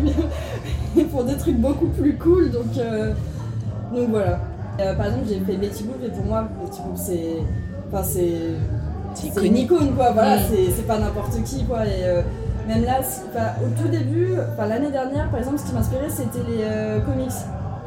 et 0.98 1.04
pour 1.04 1.24
des 1.24 1.36
trucs 1.36 1.58
beaucoup 1.58 1.88
plus 1.88 2.16
cool 2.16 2.50
donc, 2.50 2.76
euh, 2.78 3.12
donc 3.94 4.08
voilà. 4.10 4.40
Euh, 4.80 4.94
par 4.94 5.06
exemple 5.06 5.26
j'ai 5.28 5.40
fait 5.40 5.56
Betty 5.56 5.84
Boop 5.84 6.02
et 6.04 6.08
pour 6.08 6.24
moi 6.24 6.48
Betty 6.62 6.80
Boop 6.82 6.96
c'est 6.96 7.36
enfin 7.92 8.02
c'est 8.02 9.44
une 9.44 9.56
icône 9.56 9.94
quoi 9.94 10.12
voilà 10.12 10.36
mm. 10.36 10.42
c'est 10.74 10.86
pas 10.86 10.98
n'importe 10.98 11.42
qui 11.44 11.64
quoi 11.64 11.84
et 11.84 12.04
euh, 12.04 12.22
même 12.70 12.84
là 12.84 13.00
au 13.62 13.82
tout 13.82 13.88
début 13.88 14.34
l'année 14.58 14.90
dernière 14.90 15.28
par 15.30 15.40
exemple 15.40 15.58
ce 15.58 15.66
qui 15.66 15.74
m'inspirait 15.74 16.08
c'était 16.08 16.44
les 16.48 17.02
comics 17.04 17.32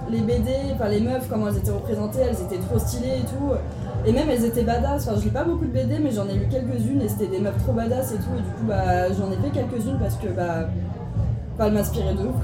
les 0.09 0.19
BD 0.19 0.51
les 0.89 0.99
meufs 0.99 1.27
comment 1.29 1.47
elles 1.47 1.57
étaient 1.57 1.71
représentées 1.71 2.19
elles 2.19 2.41
étaient 2.45 2.61
trop 2.63 2.77
stylées 2.77 3.19
et 3.19 3.25
tout 3.25 3.53
et 4.05 4.11
même 4.11 4.29
elles 4.29 4.45
étaient 4.45 4.63
badass. 4.63 5.07
Enfin, 5.07 5.17
je 5.17 5.25
lis 5.25 5.31
pas 5.31 5.43
beaucoup 5.43 5.65
de 5.65 5.71
BD, 5.71 5.99
mais 5.99 6.11
j'en 6.11 6.27
ai 6.27 6.33
lu 6.33 6.47
quelques-unes 6.49 7.01
et 7.01 7.07
c'était 7.07 7.27
des 7.27 7.39
meufs 7.39 7.57
trop 7.63 7.73
badass 7.73 8.11
et 8.11 8.17
tout. 8.17 8.33
Et 8.37 8.41
du 8.41 8.49
coup, 8.49 8.65
bah, 8.67 9.11
j'en 9.13 9.31
ai 9.31 9.37
fait 9.37 9.49
quelques-unes 9.51 9.97
parce 9.99 10.15
que 10.15 10.27
bah, 10.27 10.67
bah 11.57 11.65
elle 11.67 11.73
m'inspirait 11.73 12.13
de 12.13 12.19
ouf, 12.19 12.35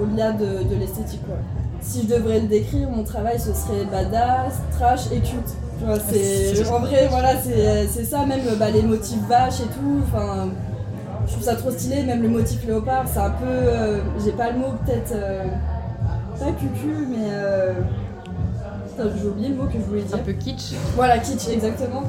au-delà 0.00 0.32
de, 0.32 0.62
de 0.68 0.76
l'esthétique. 0.76 1.24
Quoi. 1.26 1.36
Si 1.80 2.02
je 2.02 2.14
devrais 2.14 2.40
le 2.40 2.46
décrire, 2.46 2.88
mon 2.90 3.02
travail 3.02 3.40
ce 3.40 3.52
serait 3.52 3.84
badass, 3.90 4.60
trash 4.78 5.06
et 5.12 5.20
cute. 5.20 5.56
Tu 5.78 5.86
vois, 5.86 5.98
c'est, 5.98 6.70
en 6.70 6.80
vrai, 6.80 7.08
voilà, 7.10 7.30
c'est, 7.38 8.04
ça, 8.04 8.26
même 8.26 8.42
bah, 8.58 8.70
les 8.70 8.82
motifs 8.82 9.26
vaches 9.28 9.60
et 9.60 9.68
tout. 9.68 10.02
Enfin, 10.04 10.48
je 11.30 11.34
trouve 11.36 11.44
ça 11.44 11.54
trop 11.54 11.70
stylé, 11.70 12.02
même 12.02 12.22
le 12.22 12.28
motif 12.28 12.66
léopard, 12.66 13.04
c'est 13.06 13.20
un 13.20 13.30
peu. 13.30 13.46
Euh, 13.46 14.00
j'ai 14.24 14.32
pas 14.32 14.50
le 14.50 14.58
mot, 14.58 14.72
peut-être. 14.84 15.12
Euh, 15.14 15.44
pas 16.38 16.50
cucu, 16.52 17.06
mais. 17.08 17.28
Euh, 17.30 17.72
j'ai 18.98 19.26
oublié 19.26 19.48
le 19.50 19.54
mot 19.54 19.66
que 19.66 19.74
je 19.74 19.78
voulais 19.78 20.02
dire. 20.02 20.16
Un 20.16 20.18
peu 20.18 20.32
kitsch. 20.32 20.74
Voilà, 20.96 21.18
kitsch, 21.18 21.48
exactement. 21.48 22.02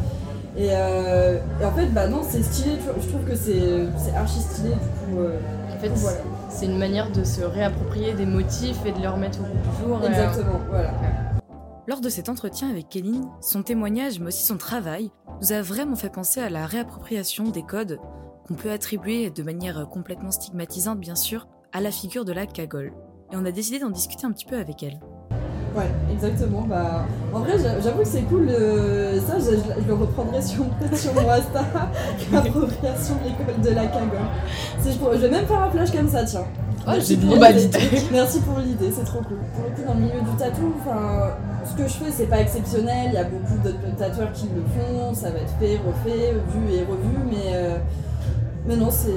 Et, 0.57 0.69
euh, 0.71 1.37
en 1.63 1.71
fait, 1.71 1.85
bah 1.93 2.07
non, 2.07 2.21
c'est 2.27 2.41
stylé, 2.41 2.77
je 2.99 3.07
trouve 3.07 3.23
que 3.23 3.35
c'est 3.35 4.15
archi 4.15 4.39
stylé, 4.39 4.69
du 4.69 4.75
coup. 4.75 5.19
Euh, 5.19 5.37
en 5.73 5.79
fait, 5.79 5.91
c'est 6.49 6.65
une 6.65 6.77
manière 6.77 7.11
de 7.11 7.23
se 7.23 7.41
réapproprier 7.41 8.13
des 8.13 8.25
motifs 8.25 8.85
et 8.85 8.91
de 8.91 8.99
les 8.99 9.07
remettre 9.07 9.39
au 9.39 9.43
goût 9.43 9.49
du 9.57 9.87
jour. 9.87 9.99
Euh, 10.03 10.07
exactement, 10.07 10.59
voilà. 10.69 10.91
Lors 11.87 12.01
de 12.01 12.09
cet 12.09 12.27
entretien 12.27 12.69
avec 12.69 12.89
Kéline, 12.89 13.25
son 13.39 13.63
témoignage, 13.63 14.19
mais 14.19 14.27
aussi 14.27 14.45
son 14.45 14.57
travail, 14.57 15.11
nous 15.41 15.53
a 15.53 15.61
vraiment 15.61 15.95
fait 15.95 16.09
penser 16.09 16.41
à 16.41 16.49
la 16.49 16.65
réappropriation 16.65 17.49
des 17.49 17.63
codes 17.63 17.99
qu'on 18.47 18.55
peut 18.55 18.71
attribuer 18.71 19.29
de 19.29 19.43
manière 19.43 19.87
complètement 19.89 20.31
stigmatisante, 20.31 20.99
bien 20.99 21.15
sûr, 21.15 21.47
à 21.73 21.81
la 21.81 21.91
figure 21.91 22.25
de 22.25 22.33
la 22.33 22.45
cagole. 22.45 22.93
Et 23.31 23.35
on 23.35 23.45
a 23.45 23.51
décidé 23.51 23.79
d'en 23.79 23.89
discuter 23.89 24.25
un 24.25 24.31
petit 24.31 24.45
peu 24.45 24.57
avec 24.57 24.83
elle. 24.83 24.99
Ouais, 25.75 25.89
exactement. 26.11 26.63
Bah, 26.63 27.05
en 27.33 27.39
vrai, 27.39 27.53
j'avoue 27.57 28.01
que 28.01 28.07
c'est 28.07 28.23
cool. 28.23 28.49
ça, 28.49 29.37
je, 29.39 29.87
le 29.87 29.93
reprendrai 29.93 30.41
sur, 30.41 30.65
sur 30.93 31.13
mon 31.13 31.29
Insta, 31.29 31.63
l'appropriation 32.31 33.15
de 33.23 33.29
l'école 33.29 33.61
de 33.61 33.69
la 33.69 33.87
cagole. 33.87 34.19
Je, 34.83 35.17
vais 35.19 35.29
même 35.29 35.45
faire 35.45 35.63
un 35.63 35.69
flash 35.69 35.91
comme 35.91 36.09
ça, 36.09 36.25
tiens. 36.25 36.45
Oh, 36.87 36.91
j'ai 36.99 37.15
pour 37.15 37.37
bah, 37.37 37.49
Merci 38.11 38.39
pour 38.41 38.59
l'idée, 38.59 38.91
c'est 38.91 39.05
trop 39.05 39.19
cool. 39.19 39.37
Pour 39.55 39.63
le 39.63 39.75
coup, 39.75 39.83
dans 39.87 39.93
le 39.93 39.99
milieu 39.99 40.19
du 40.19 40.37
tatou, 40.37 40.73
ce 41.63 41.75
que 41.75 41.87
je 41.87 41.93
fais, 41.93 42.11
c'est 42.11 42.25
pas 42.25 42.41
exceptionnel. 42.41 43.09
Il 43.09 43.13
y 43.13 43.17
a 43.17 43.23
beaucoup 43.23 43.57
d'autres 43.63 43.95
tatoueurs 43.97 44.31
qui 44.33 44.47
le 44.53 44.63
font. 44.63 45.13
Ça 45.13 45.29
va 45.29 45.39
être 45.39 45.53
fait, 45.59 45.77
refait, 45.77 46.33
vu 46.33 46.73
et 46.73 46.81
revu, 46.81 47.17
mais, 47.29 47.53
euh, 47.53 47.77
mais 48.65 48.75
non, 48.75 48.89
c'est. 48.91 49.11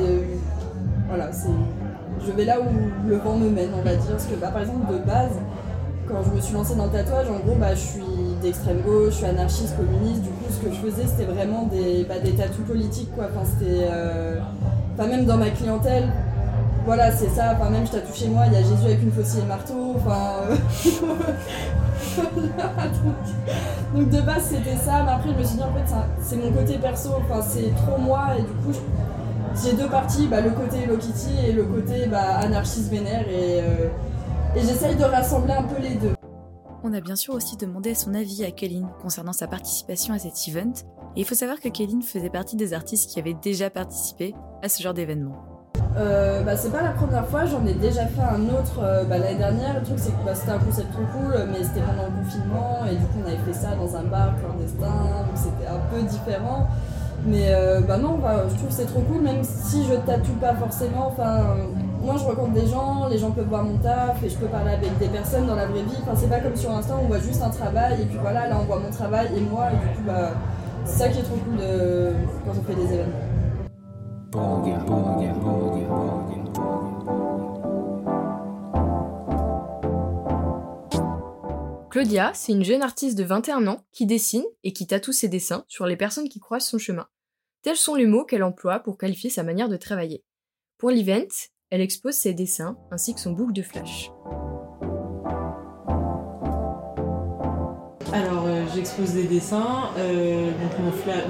Voilà, 1.09 1.33
c'est. 1.33 1.49
Je 2.25 2.33
vais 2.33 2.45
là 2.45 2.59
où 2.61 3.09
le 3.09 3.17
vent 3.17 3.37
me 3.37 3.51
mène, 3.51 3.71
on 3.79 3.83
va 3.83 3.95
dire. 3.95 4.11
Parce 4.11 4.27
que, 4.27 4.35
bah, 4.37 4.49
par 4.49 4.63
exemple, 4.63 4.93
de 4.93 4.99
base, 4.99 5.33
quand 6.09 6.23
je 6.25 6.31
me 6.37 6.41
suis 6.41 6.55
lancée 6.55 6.75
dans 6.75 6.87
le 6.87 6.93
tatouage, 6.93 7.27
en 7.29 7.39
gros, 7.47 7.57
bah, 7.57 7.75
je 7.75 7.81
suis 7.81 8.03
d'extrême 8.43 8.81
gauche, 8.81 9.13
je 9.13 9.17
suis 9.19 9.27
anarchiste, 9.27 9.77
communiste. 9.77 10.23
Du 10.23 10.31
coup, 10.31 10.45
ce 10.51 10.59
que 10.59 10.73
je 10.73 10.81
faisais, 10.81 11.07
c'était 11.07 11.31
vraiment 11.31 11.65
des, 11.65 12.05
bah, 12.09 12.19
des 12.23 12.33
tatous 12.33 12.65
politiques, 12.67 13.15
quoi. 13.15 13.27
Enfin, 13.31 13.45
c'était. 13.45 13.89
Euh, 13.91 14.41
même 14.99 15.27
dans 15.27 15.37
ma 15.37 15.51
clientèle, 15.51 16.09
voilà, 16.85 17.11
c'est 17.11 17.31
ça. 17.31 17.55
Enfin, 17.55 17.71
même 17.71 17.87
je 17.87 17.93
tatoue 17.93 18.15
chez 18.15 18.29
moi, 18.29 18.45
il 18.47 18.53
y 18.53 18.57
a 18.57 18.61
Jésus 18.61 18.85
avec 18.85 19.03
une 19.03 19.13
faucille 19.13 19.41
et 19.41 19.47
marteau. 19.47 19.95
Enfin. 19.97 20.51
Euh, 20.51 20.57
donc, 23.95 24.11
de 24.11 24.21
base, 24.21 24.45
c'était 24.51 24.77
ça. 24.77 25.03
Mais 25.05 25.13
après, 25.13 25.31
je 25.33 25.39
me 25.39 25.45
suis 25.45 25.57
dit, 25.57 25.63
en 25.63 25.73
fait, 25.73 25.95
c'est 26.21 26.37
mon 26.37 26.53
côté 26.53 26.79
perso. 26.79 27.11
Enfin, 27.19 27.41
c'est 27.43 27.75
trop 27.75 27.99
moi. 27.99 28.29
Et 28.39 28.43
du 28.43 28.49
coup, 28.49 28.79
j'ai 29.63 29.73
deux 29.75 29.89
parties, 29.89 30.27
bah, 30.27 30.41
le 30.41 30.51
côté 30.51 30.83
Hello 30.85 30.97
Kitty 30.97 31.47
et 31.49 31.53
le 31.53 31.65
côté 31.65 32.07
bah, 32.07 32.39
anarchiste 32.39 32.91
vénère. 32.91 33.29
Et. 33.29 33.61
Euh, 33.61 33.89
et 34.57 34.61
j'essaye 34.61 34.95
de 34.95 35.03
rassembler 35.03 35.53
un 35.53 35.65
peu 35.65 35.83
les 35.83 35.97
deux. 35.97 36.15
On 36.85 36.93
a 36.93 37.01
bien 37.01 37.17
sûr 37.17 37.35
aussi 37.35 37.57
demandé 37.57 37.93
son 37.97 38.15
avis 38.15 38.45
à 38.45 38.53
Kéline 38.53 38.87
concernant 39.03 39.33
sa 39.33 39.49
participation 39.49 40.15
à 40.15 40.21
cet 40.21 40.35
event, 40.47 40.73
et 41.17 41.23
il 41.23 41.25
faut 41.25 41.35
savoir 41.35 41.59
que 41.59 41.69
Kéline 41.69 42.03
faisait 42.03 42.31
partie 42.31 42.55
des 42.55 42.73
artistes 42.73 43.11
qui 43.11 43.19
avaient 43.19 43.35
déjà 43.43 43.69
participé 43.69 44.33
à 44.63 44.69
ce 44.69 44.81
genre 44.81 44.95
d'événement. 44.95 45.35
Euh, 45.97 46.45
bah, 46.45 46.57
c'est 46.57 46.71
pas 46.71 46.83
la 46.83 46.91
première 46.91 47.27
fois, 47.27 47.47
j'en 47.47 47.67
ai 47.67 47.75
déjà 47.75 48.07
fait 48.07 48.23
un 48.23 48.45
autre 48.45 48.79
euh, 48.81 49.03
bah, 49.05 49.19
l'année 49.19 49.39
dernière. 49.39 49.81
Le 49.81 49.85
truc, 49.85 49.99
c'est 49.99 50.13
que 50.13 50.25
bah, 50.25 50.37
c'était 50.37 50.53
un 50.53 50.61
concept 50.61 50.93
trop 50.93 51.03
cool, 51.19 51.35
mais 51.51 51.65
c'était 51.65 51.81
pendant 51.81 52.05
le 52.05 52.23
confinement, 52.23 52.85
et 52.89 52.95
du 52.95 53.05
coup, 53.07 53.19
on 53.25 53.27
avait 53.27 53.39
fait 53.39 53.59
ça 53.59 53.75
dans 53.75 53.97
un 53.97 54.05
bar 54.05 54.37
clandestin, 54.37 55.27
donc 55.27 55.37
c'était 55.37 55.67
un 55.67 55.81
peu 55.91 56.01
différent. 56.03 56.69
Mais 57.27 57.55
euh, 57.55 57.81
bah 57.81 57.97
non, 57.97 58.19
je 58.49 58.55
trouve 58.55 58.71
c'est 58.71 58.85
trop 58.85 59.01
cool, 59.01 59.23
même 59.23 59.43
si 59.43 59.85
je 59.85 59.95
tatoue 59.95 60.35
pas 60.35 60.55
forcément. 60.55 61.09
Enfin, 61.09 61.57
moi 62.03 62.17
je 62.19 62.25
rencontre 62.25 62.53
des 62.53 62.67
gens, 62.67 63.09
les 63.09 63.19
gens 63.19 63.31
peuvent 63.31 63.49
voir 63.49 63.65
mon 63.65 63.79
taf 63.79 64.23
et 64.23 64.29
je 64.29 64.37
peux 64.37 64.47
parler 64.47 64.73
avec 64.73 64.99
des 64.99 65.09
personnes 65.09 65.47
dans 65.47 65.55
la 65.55 65.67
vraie 65.67 65.83
vie. 65.83 65.97
Enfin, 66.03 66.13
c'est 66.15 66.29
pas 66.29 66.41
comme 66.41 66.57
sur 66.57 66.71
Insta, 66.71 66.99
on 67.03 67.07
voit 67.07 67.21
juste 67.21 67.43
un 67.43 67.51
travail 67.51 68.03
et 68.03 68.05
puis 68.05 68.19
voilà, 68.21 68.49
là 68.49 68.59
on 68.61 68.65
voit 68.65 68.79
mon 68.79 68.91
travail 68.91 69.29
et 69.37 69.41
moi, 69.41 69.69
et 69.73 69.77
du 69.77 69.95
coup, 69.97 70.03
bah, 70.07 70.33
c'est 70.85 70.99
ça 70.99 71.09
qui 71.09 71.21
est 71.21 71.23
trop 71.23 71.37
cool 71.37 71.57
de... 71.57 72.13
quand 72.45 72.53
on 72.59 72.63
fait 72.63 72.75
des 72.75 72.93
événements. 72.93 73.35
Claudia, 81.91 82.33
c'est 82.35 82.51
une 82.51 82.65
jeune 82.65 82.83
artiste 82.83 83.17
de 83.17 83.23
21 83.23 83.69
ans 83.69 83.79
qui 83.93 84.05
dessine 84.05 84.43
et 84.65 84.73
qui 84.73 84.89
tatoue 84.89 85.13
ses 85.13 85.29
dessins 85.29 85.65
sur 85.69 85.87
les 85.87 85.97
personnes 85.97 86.29
qui 86.29 86.41
croisent 86.41 86.67
son 86.67 86.79
chemin. 86.79 87.07
Tels 87.65 87.77
sont 87.77 87.95
les 87.95 88.05
mots 88.05 88.27
qu'elle 88.27 88.43
emploie 88.43 88.81
pour 88.81 88.99
qualifier 88.99 89.31
sa 89.31 89.43
manière 89.43 89.71
de 89.71 89.79
travailler. 89.79 90.23
Pour 90.77 90.91
l'event, 90.91 91.33
elle 91.71 91.81
expose 91.81 92.13
ses 92.13 92.35
dessins 92.35 92.77
ainsi 92.91 93.15
que 93.15 93.21
son 93.21 93.33
boucle 93.33 93.55
de 93.55 93.63
flash. 93.63 94.11
Alors, 98.13 98.45
euh, 98.47 98.67
j'expose 98.75 99.15
des 99.15 99.25
dessins, 99.25 99.89
euh, 99.97 100.51
donc 100.51 100.73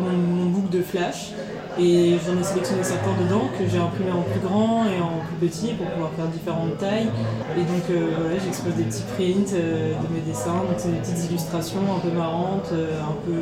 mon, 0.00 0.46
boucle 0.46 0.70
de 0.70 0.82
flash, 0.82 1.30
et 1.78 2.16
j'en 2.26 2.36
ai 2.40 2.42
sélectionné 2.42 2.82
certains 2.82 3.14
dedans 3.22 3.48
que 3.56 3.68
j'ai 3.68 3.78
imprimé 3.78 4.10
en 4.10 4.22
plus 4.22 4.40
grand 4.40 4.86
et 4.86 5.00
en 5.00 5.20
plus 5.20 5.48
petit 5.48 5.74
pour 5.74 5.86
pouvoir 5.86 6.10
faire 6.14 6.26
différentes 6.26 6.78
tailles. 6.78 7.10
Et 7.56 7.60
donc 7.60 7.88
euh, 7.90 8.10
voilà, 8.18 8.40
j'expose 8.40 8.74
des 8.74 8.82
petits 8.82 9.04
prints 9.14 9.54
de 9.54 10.12
mes 10.12 10.20
dessins, 10.26 10.64
donc 10.64 10.78
c'est 10.78 10.90
des 10.90 10.98
petites 10.98 11.30
illustrations 11.30 11.94
un 11.96 12.00
peu 12.00 12.10
marrantes, 12.10 12.72
un 12.72 13.14
peu 13.24 13.38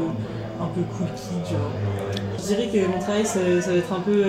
un 0.60 0.66
peu 0.66 0.82
cool 0.96 1.08
kid 1.16 1.56
Je 2.42 2.48
dirais 2.48 2.68
que 2.68 2.86
mon 2.88 2.98
travail 2.98 3.24
ça 3.24 3.38
va 3.40 3.76
être 3.76 3.92
un 3.92 4.00
peu 4.00 4.24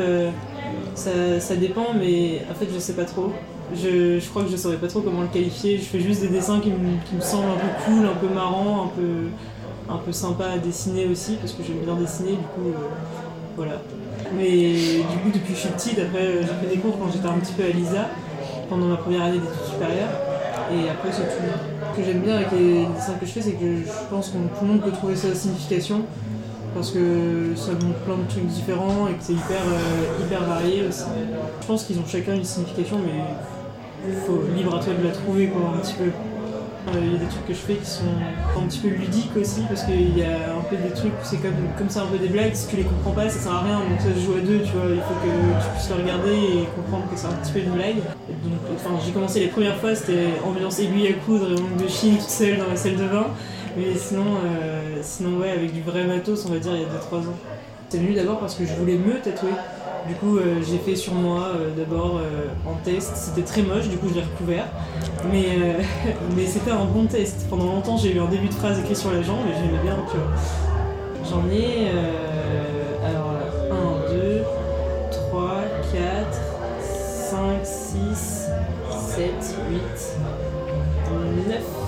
ça, 0.95 1.55
dépend, 1.55 1.93
mais 1.97 2.41
en 2.49 2.53
fait, 2.53 2.67
je 2.73 2.79
sais 2.79 2.93
pas 2.93 3.05
trop. 3.05 3.31
Je, 3.75 4.19
crois 4.29 4.43
que 4.43 4.49
je 4.49 4.57
saurais 4.57 4.77
pas 4.77 4.87
trop 4.87 5.01
comment 5.01 5.21
le 5.21 5.27
qualifier. 5.27 5.77
Je 5.77 5.83
fais 5.83 5.99
juste 5.99 6.21
des 6.21 6.27
dessins 6.27 6.59
qui 6.59 6.69
me, 6.69 7.21
semblent 7.21 7.49
un 7.49 7.55
peu 7.55 7.67
cool, 7.85 8.05
un 8.05 8.15
peu 8.15 8.33
marrant, 8.33 8.85
un 8.85 8.87
peu, 8.87 9.93
un 9.93 9.97
peu 9.97 10.11
sympa 10.11 10.45
à 10.45 10.57
dessiner 10.57 11.07
aussi, 11.07 11.35
parce 11.35 11.53
que 11.53 11.63
j'aime 11.63 11.79
bien 11.83 11.95
dessiner, 11.95 12.31
du 12.31 12.37
coup, 12.37 12.69
euh, 12.69 12.87
voilà. 13.55 13.81
Mais 14.35 14.73
du 14.73 15.17
coup, 15.23 15.29
depuis 15.33 15.53
que 15.53 15.59
je 15.59 15.65
suis 15.65 15.69
petite, 15.69 15.99
après, 15.99 16.41
j'ai 16.41 16.67
fait 16.67 16.75
des 16.75 16.81
cours 16.81 16.97
quand 16.99 17.11
j'étais 17.11 17.27
un 17.27 17.39
petit 17.39 17.53
peu 17.53 17.63
à 17.63 17.69
l'ISA, 17.69 18.09
pendant 18.69 18.87
ma 18.87 18.97
première 18.97 19.23
année 19.23 19.39
d'études 19.39 19.71
supérieures, 19.71 20.11
et 20.71 20.89
après, 20.89 21.11
c'est 21.11 21.23
tout. 21.23 21.43
Ce 21.93 21.99
que 21.99 22.05
j'aime 22.05 22.21
bien 22.21 22.37
avec 22.37 22.51
les 22.51 22.85
dessins 22.85 23.13
que 23.19 23.25
je 23.25 23.31
fais, 23.31 23.41
c'est 23.41 23.51
que 23.51 23.77
je 23.85 24.09
pense 24.09 24.29
que 24.29 24.37
tout 24.37 24.63
le 24.63 24.67
monde 24.67 24.81
peut 24.81 24.91
trouver 24.91 25.15
sa 25.15 25.35
signification 25.35 26.05
parce 26.73 26.91
que 26.91 27.53
ça 27.55 27.71
montre 27.73 27.99
plein 28.05 28.17
de 28.17 28.27
trucs 28.29 28.47
différents 28.47 29.07
et 29.09 29.13
que 29.13 29.21
c'est 29.21 29.33
hyper, 29.33 29.61
euh, 29.67 30.25
hyper 30.25 30.43
varié 30.43 30.85
aussi. 30.87 31.03
Je 31.61 31.67
pense 31.67 31.83
qu'ils 31.83 31.99
ont 31.99 32.05
chacun 32.07 32.35
une 32.35 32.43
signification, 32.43 32.97
mais 32.99 34.13
faut 34.25 34.41
libre 34.55 34.75
à 34.75 34.79
toi 34.83 34.93
de 34.93 35.07
la 35.07 35.13
trouver 35.13 35.47
quoi, 35.47 35.73
un 35.75 35.79
petit 35.79 35.93
peu. 35.93 36.05
Euh, 36.05 36.99
Il 37.01 37.13
y 37.13 37.15
a 37.15 37.19
des 37.19 37.27
trucs 37.27 37.47
que 37.47 37.53
je 37.53 37.59
fais 37.59 37.75
qui 37.75 37.89
sont 37.89 38.03
un 38.57 38.67
petit 38.67 38.79
peu 38.79 38.89
ludiques 38.89 39.31
aussi 39.39 39.61
parce 39.69 39.83
qu'il 39.83 40.17
y 40.17 40.21
a 40.21 40.51
un 40.51 40.63
peu 40.69 40.75
des 40.75 40.93
trucs 40.93 41.13
où 41.13 41.23
c'est 41.23 41.37
comme, 41.37 41.55
comme 41.77 41.89
ça 41.89 42.01
un 42.01 42.07
peu 42.07 42.17
des 42.17 42.27
blagues, 42.27 42.53
si 42.53 42.67
tu 42.67 42.75
les 42.75 42.83
comprends 42.83 43.11
pas 43.11 43.29
ça 43.29 43.39
sert 43.39 43.53
à 43.53 43.61
rien 43.61 43.79
donc 43.79 44.01
ça 44.01 44.13
se 44.13 44.19
joue 44.19 44.33
à 44.33 44.41
deux 44.41 44.59
tu 44.59 44.73
vois, 44.73 44.91
il 44.91 44.99
faut 44.99 45.15
que 45.23 45.31
tu 45.63 45.69
puisses 45.71 45.89
le 45.89 46.03
regarder 46.03 46.33
et 46.33 46.67
comprendre 46.75 47.05
que 47.09 47.15
c'est 47.15 47.27
un 47.27 47.37
petit 47.41 47.53
peu 47.53 47.59
une 47.59 47.71
blague. 47.71 47.95
Donc 48.27 48.59
enfin 48.75 48.99
j'ai 49.05 49.13
commencé 49.13 49.39
les 49.39 49.47
premières 49.47 49.77
fois 49.77 49.95
c'était 49.95 50.33
ambiance 50.45 50.77
aiguille 50.79 51.07
à 51.07 51.13
coudre 51.13 51.47
et 51.53 51.61
manque 51.61 51.77
de 51.81 51.87
chine 51.87 52.17
toute 52.17 52.27
seule 52.27 52.57
dans 52.57 52.67
la 52.67 52.75
salle 52.75 52.97
de 52.97 53.07
bain 53.07 53.27
mais 53.77 53.95
sinon, 53.95 54.37
euh, 54.45 54.99
sinon 55.01 55.39
ouais 55.39 55.51
avec 55.51 55.73
du 55.73 55.81
vrai 55.81 56.05
matos 56.05 56.45
on 56.45 56.49
va 56.53 56.59
dire 56.59 56.73
il 56.75 56.81
y 56.81 56.85
a 56.85 56.87
2-3 56.87 57.27
ans. 57.27 57.33
C'est 57.89 57.99
venu 57.99 58.15
d'abord 58.15 58.39
parce 58.39 58.55
que 58.55 58.65
je 58.65 58.73
voulais 58.73 58.97
me 58.97 59.21
tatouer. 59.21 59.51
Du 60.07 60.15
coup, 60.15 60.37
euh, 60.37 60.55
j'ai 60.67 60.79
fait 60.79 60.95
sur 60.95 61.13
moi 61.13 61.51
euh, 61.55 61.69
d'abord 61.77 62.17
euh, 62.17 62.47
en 62.67 62.73
test. 62.83 63.15
C'était 63.15 63.43
très 63.43 63.61
moche, 63.61 63.87
du 63.87 63.97
coup, 63.97 64.07
je 64.09 64.15
l'ai 64.15 64.21
recouvert. 64.21 64.65
Mais, 65.31 65.77
c'était 66.47 66.71
un 66.71 66.85
bon 66.85 67.05
test. 67.05 67.45
Pendant 67.49 67.65
longtemps, 67.65 67.97
j'ai 67.97 68.15
eu 68.15 68.19
un 68.19 68.25
début 68.25 68.47
de 68.47 68.53
phrase 68.53 68.79
écrit 68.79 68.95
sur 68.95 69.11
la 69.11 69.21
jambe 69.21 69.45
et 69.47 69.53
j'aimais 69.53 69.81
bien, 69.81 69.95
tu 70.09 70.17
vois. 70.17 70.27
J'en 71.29 71.47
ai. 71.49 71.87
alors, 73.05 73.31
1, 74.09 74.13
2, 74.13 74.41
3, 75.11 75.61
4, 75.93 76.41
5, 76.81 77.37
6, 77.63 78.47
7, 79.15 79.31
8, 79.69 79.79
9. 81.47 81.82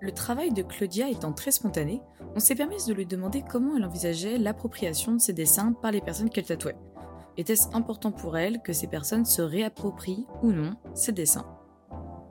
J'en 0.00 0.06
ai 0.06 0.10
9. 0.10 0.10
Le 0.10 0.12
travail 0.12 0.52
de 0.52 0.62
Claudia 0.62 1.08
étant 1.08 1.32
très 1.32 1.50
spontané, 1.50 2.00
on 2.36 2.40
s'est 2.40 2.54
permis 2.54 2.84
de 2.86 2.94
lui 2.94 3.06
demander 3.06 3.42
comment 3.48 3.76
elle 3.76 3.84
envisageait 3.84 4.38
l'appropriation 4.38 5.12
de 5.12 5.20
ses 5.20 5.32
dessins 5.32 5.72
par 5.72 5.90
les 5.90 6.00
personnes 6.00 6.30
qu'elle 6.30 6.44
tatouait. 6.44 6.76
Était-ce 7.36 7.68
important 7.74 8.12
pour 8.12 8.36
elle 8.36 8.60
que 8.62 8.72
ces 8.72 8.86
personnes 8.86 9.24
se 9.24 9.42
réapproprient 9.42 10.26
ou 10.42 10.52
non 10.52 10.72
ses 10.94 11.12
dessins? 11.12 11.46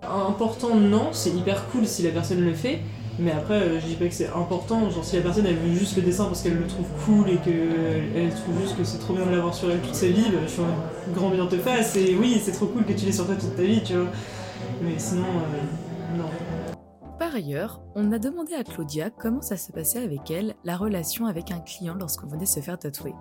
Important, 0.02 0.76
non, 0.76 1.10
c'est 1.12 1.32
hyper 1.32 1.68
cool 1.70 1.86
si 1.86 2.04
la 2.04 2.12
personne 2.12 2.42
le 2.42 2.54
fait. 2.54 2.80
Mais 3.20 3.32
après, 3.32 3.56
euh, 3.56 3.80
je 3.82 3.86
dis 3.86 3.96
pas 3.96 4.08
que 4.08 4.14
c'est 4.14 4.30
important. 4.30 4.90
Genre, 4.90 5.04
si 5.04 5.18
la 5.18 5.22
personne 5.22 5.46
elle 5.46 5.58
veut 5.58 5.74
juste 5.74 5.98
le 5.98 6.04
dessin 6.04 6.26
parce 6.26 6.42
qu'elle 6.42 6.58
le 6.58 6.68
trouve 6.68 6.88
cool 7.06 7.30
et 7.30 7.38
qu'elle 7.38 8.34
trouve 8.34 8.62
juste 8.62 8.78
que 8.78 8.84
c'est 8.86 8.98
trop 8.98 9.14
bien 9.14 9.26
de 9.26 9.32
l'avoir 9.32 9.54
sur 9.54 9.70
elle 9.70 9.82
toute 9.82 9.96
sa 9.96 10.08
vie, 10.08 10.24
bah, 10.32 10.40
je 10.46 10.52
suis 10.52 10.62
un 10.62 11.14
grand 11.14 11.30
bien 11.30 11.46
te 11.48 11.58
fasse. 11.58 11.98
Et 11.98 12.16
oui, 12.16 12.42
c'est 12.42 12.54
trop 12.54 12.68
cool 12.68 12.86
que 12.86 12.94
tu 12.94 13.06
l'aies 13.06 13.12
sur 13.12 13.26
toi 13.26 13.36
toute 13.36 13.56
ta 13.58 13.64
vie, 13.64 13.84
tu 13.84 13.96
vois. 13.96 14.10
Mais 14.82 14.98
sinon, 14.98 15.24
euh, 15.24 16.18
non. 16.18 16.30
Par 17.20 17.36
ailleurs, 17.36 17.82
on 17.96 18.14
a 18.14 18.18
demandé 18.18 18.54
à 18.54 18.64
Claudia 18.64 19.10
comment 19.10 19.42
ça 19.42 19.58
se 19.58 19.74
passait 19.74 20.02
avec 20.02 20.32
elle, 20.32 20.56
la 20.64 20.78
relation 20.78 21.26
avec 21.26 21.52
un 21.52 21.60
client 21.60 21.94
lorsqu'on 21.94 22.28
venait 22.28 22.46
se 22.46 22.62
faire 22.62 22.80
tatouer. 22.80 23.14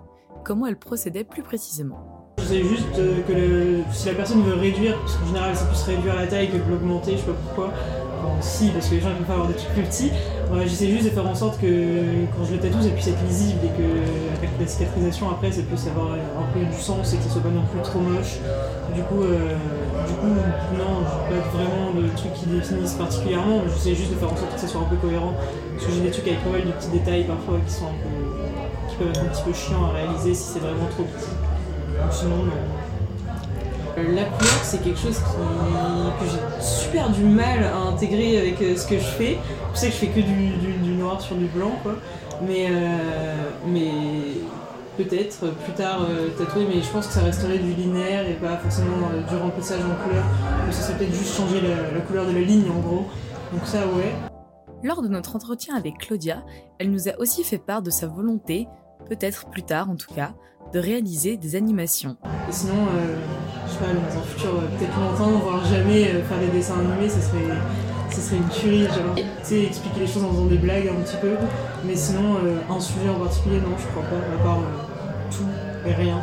Comment 0.45 0.67
elle 0.67 0.79
procédait 0.79 1.25
plus 1.25 1.43
précisément. 1.43 2.33
Je 2.37 2.43
sais 2.45 2.63
juste 2.63 2.97
euh, 2.97 3.21
que 3.23 3.93
si 3.93 4.07
la 4.07 4.13
personne 4.13 4.41
veut 4.43 4.53
réduire, 4.53 4.97
parce 4.99 5.17
qu'en 5.17 5.27
général 5.27 5.53
c'est 5.53 5.67
plus 5.67 5.95
réduire 5.97 6.15
la 6.15 6.27
taille 6.27 6.49
que 6.49 6.55
de 6.55 6.71
l'augmenter, 6.71 7.11
je 7.11 7.17
sais 7.17 7.25
pas 7.25 7.33
pourquoi. 7.33 7.73
Si, 8.41 8.69
parce 8.69 8.87
que 8.87 8.95
les 8.95 9.01
gens 9.01 9.09
ils 9.09 9.15
préfèrent 9.15 9.35
avoir 9.35 9.47
des 9.47 9.55
trucs 9.55 9.73
plus 9.73 9.83
petits. 9.83 10.11
Ouais, 10.51 10.63
J'essaie 10.65 10.87
juste 10.87 11.05
de 11.05 11.09
faire 11.09 11.27
en 11.27 11.35
sorte 11.35 11.59
que 11.59 12.25
quand 12.35 12.45
je 12.45 12.53
le 12.53 12.59
tatoue, 12.59 12.81
ça 12.81 12.89
puisse 12.89 13.07
être 13.07 13.23
lisible 13.27 13.59
et 13.65 13.69
que 13.77 14.37
avec 14.37 14.49
la 14.59 14.65
cicatrisation 14.67 15.29
après, 15.29 15.51
ça 15.51 15.61
puisse 15.61 15.87
avoir 15.87 16.13
un 16.13 16.47
peu 16.53 16.59
du 16.65 16.79
sens 16.79 17.13
et 17.13 17.17
que 17.17 17.23
ce 17.23 17.29
soit 17.29 17.41
pas 17.41 17.49
non 17.49 17.63
plus 17.71 17.81
trop 17.81 17.99
moche. 17.99 18.39
Du 18.95 19.03
coup, 19.03 19.21
euh, 19.21 19.55
du 20.07 20.13
coup 20.13 20.27
non, 20.77 21.03
j'ai 21.03 21.35
pas 21.35 21.47
vraiment 21.53 21.93
de 21.93 22.07
trucs 22.15 22.33
qui 22.33 22.45
définissent 22.47 22.93
particulièrement, 22.93 23.61
j'essaie 23.67 23.95
juste 23.95 24.11
de 24.11 24.15
faire 24.15 24.31
en 24.31 24.37
sorte 24.37 24.53
que 24.55 24.59
ça 24.59 24.67
soit 24.67 24.81
un 24.81 24.89
peu 24.89 24.95
cohérent. 24.95 25.33
Parce 25.75 25.85
que 25.85 25.91
j'ai 25.93 26.01
des 26.01 26.11
trucs 26.11 26.27
avec 26.27 26.43
pas 26.43 26.51
mal 26.51 26.65
de 26.65 26.71
petits 26.71 26.89
détails 26.89 27.25
parfois 27.25 27.59
qui 27.65 27.73
sont 27.73 27.85
un 27.85 27.99
peu. 28.01 28.89
qui 28.89 28.95
peuvent 28.95 29.09
être 29.09 29.21
un 29.21 29.29
petit 29.29 29.43
peu 29.43 29.53
chiants 29.53 29.85
à 29.85 29.93
réaliser 29.93 30.33
si 30.33 30.53
c'est 30.53 30.59
vraiment 30.59 30.87
trop 30.89 31.03
petit. 31.03 31.29
Sinon, 32.11 32.43
non. 32.45 32.88
La 34.15 34.23
couleur, 34.23 34.59
c'est 34.63 34.81
quelque 34.81 34.99
chose 34.99 35.19
que 35.19 36.25
j'ai 36.25 36.63
super 36.63 37.09
du 37.09 37.23
mal 37.23 37.63
à 37.63 37.77
intégrer 37.77 38.39
avec 38.39 38.61
euh, 38.61 38.75
ce 38.75 38.87
que 38.87 38.95
je 38.95 39.03
fais. 39.03 39.37
Je 39.73 39.79
sais 39.79 39.87
que 39.87 39.93
je 39.93 39.97
fais 39.97 40.07
que 40.07 40.21
du, 40.21 40.91
noir 40.91 41.21
sur 41.21 41.35
du 41.35 41.45
blanc, 41.45 41.71
quoi. 41.83 41.95
Mais, 42.41 42.67
euh, 42.69 43.49
mais 43.67 43.91
peut-être 44.97 45.53
plus 45.63 45.73
tard 45.73 46.01
euh, 46.09 46.29
tatouer, 46.37 46.65
mais 46.67 46.81
je 46.81 46.89
pense 46.89 47.07
que 47.07 47.13
ça 47.13 47.21
resterait 47.21 47.57
du 47.57 47.73
linéaire 47.73 48.27
et 48.27 48.33
pas 48.33 48.57
forcément 48.57 49.09
euh, 49.13 49.21
du 49.29 49.35
remplissage 49.41 49.81
en 49.81 50.03
couleur. 50.03 50.25
Mais 50.65 50.71
ça 50.71 50.93
peut-être 50.93 51.13
juste 51.13 51.35
changer 51.35 51.61
la 51.61 52.01
couleur 52.01 52.25
de 52.25 52.31
la 52.31 52.41
ligne 52.41 52.69
en 52.69 52.79
gros. 52.79 53.05
Donc 53.53 53.65
ça, 53.65 53.85
ouais. 53.87 54.13
Lors 54.83 55.01
de 55.01 55.07
notre 55.07 55.35
entretien 55.35 55.75
avec 55.75 55.97
Claudia, 55.97 56.43
elle 56.79 56.91
nous 56.91 57.09
a 57.09 57.17
aussi 57.19 57.43
fait 57.43 57.57
part 57.57 57.81
de 57.81 57.89
sa 57.89 58.07
volonté, 58.07 58.67
peut-être 59.07 59.49
plus 59.49 59.63
tard 59.63 59.89
en 59.89 59.95
tout 59.95 60.13
cas, 60.13 60.33
de 60.73 60.79
réaliser 60.79 61.37
des 61.37 61.55
animations. 61.55 62.17
Et 62.47 62.51
sinon, 62.51 62.73
euh, 62.73 63.15
je 63.67 63.73
sais 63.73 63.79
pas, 63.79 63.85
dans 63.87 64.19
un 64.19 64.23
futur 64.23 64.49
euh, 64.49 64.77
peut-être 64.77 64.99
lointain, 64.99 65.37
voire 65.39 65.65
jamais 65.65 66.07
euh, 66.07 66.23
faire 66.23 66.39
des 66.39 66.47
dessins 66.47 66.79
animés, 66.79 67.09
ça 67.09 67.21
serait, 67.21 67.55
ça 68.11 68.21
serait 68.21 68.37
une 68.37 68.49
tuerie. 68.49 68.83
Genre, 68.85 69.15
tu 69.15 69.23
sais, 69.43 69.63
expliquer 69.63 70.01
les 70.01 70.07
choses 70.07 70.23
en 70.23 70.31
faisant 70.31 70.45
des 70.45 70.57
blagues 70.57 70.87
un 70.87 71.01
petit 71.01 71.17
peu. 71.17 71.35
Mais 71.85 71.95
sinon, 71.95 72.35
euh, 72.43 72.59
un 72.69 72.79
sujet 72.79 73.09
en 73.09 73.19
particulier, 73.19 73.59
non, 73.61 73.77
je 73.77 73.87
crois 73.87 74.03
pas, 74.03 74.17
à 74.17 74.43
part 74.43 74.59
euh, 74.59 75.31
tout 75.31 75.87
et 75.87 75.93
rien. 75.93 76.19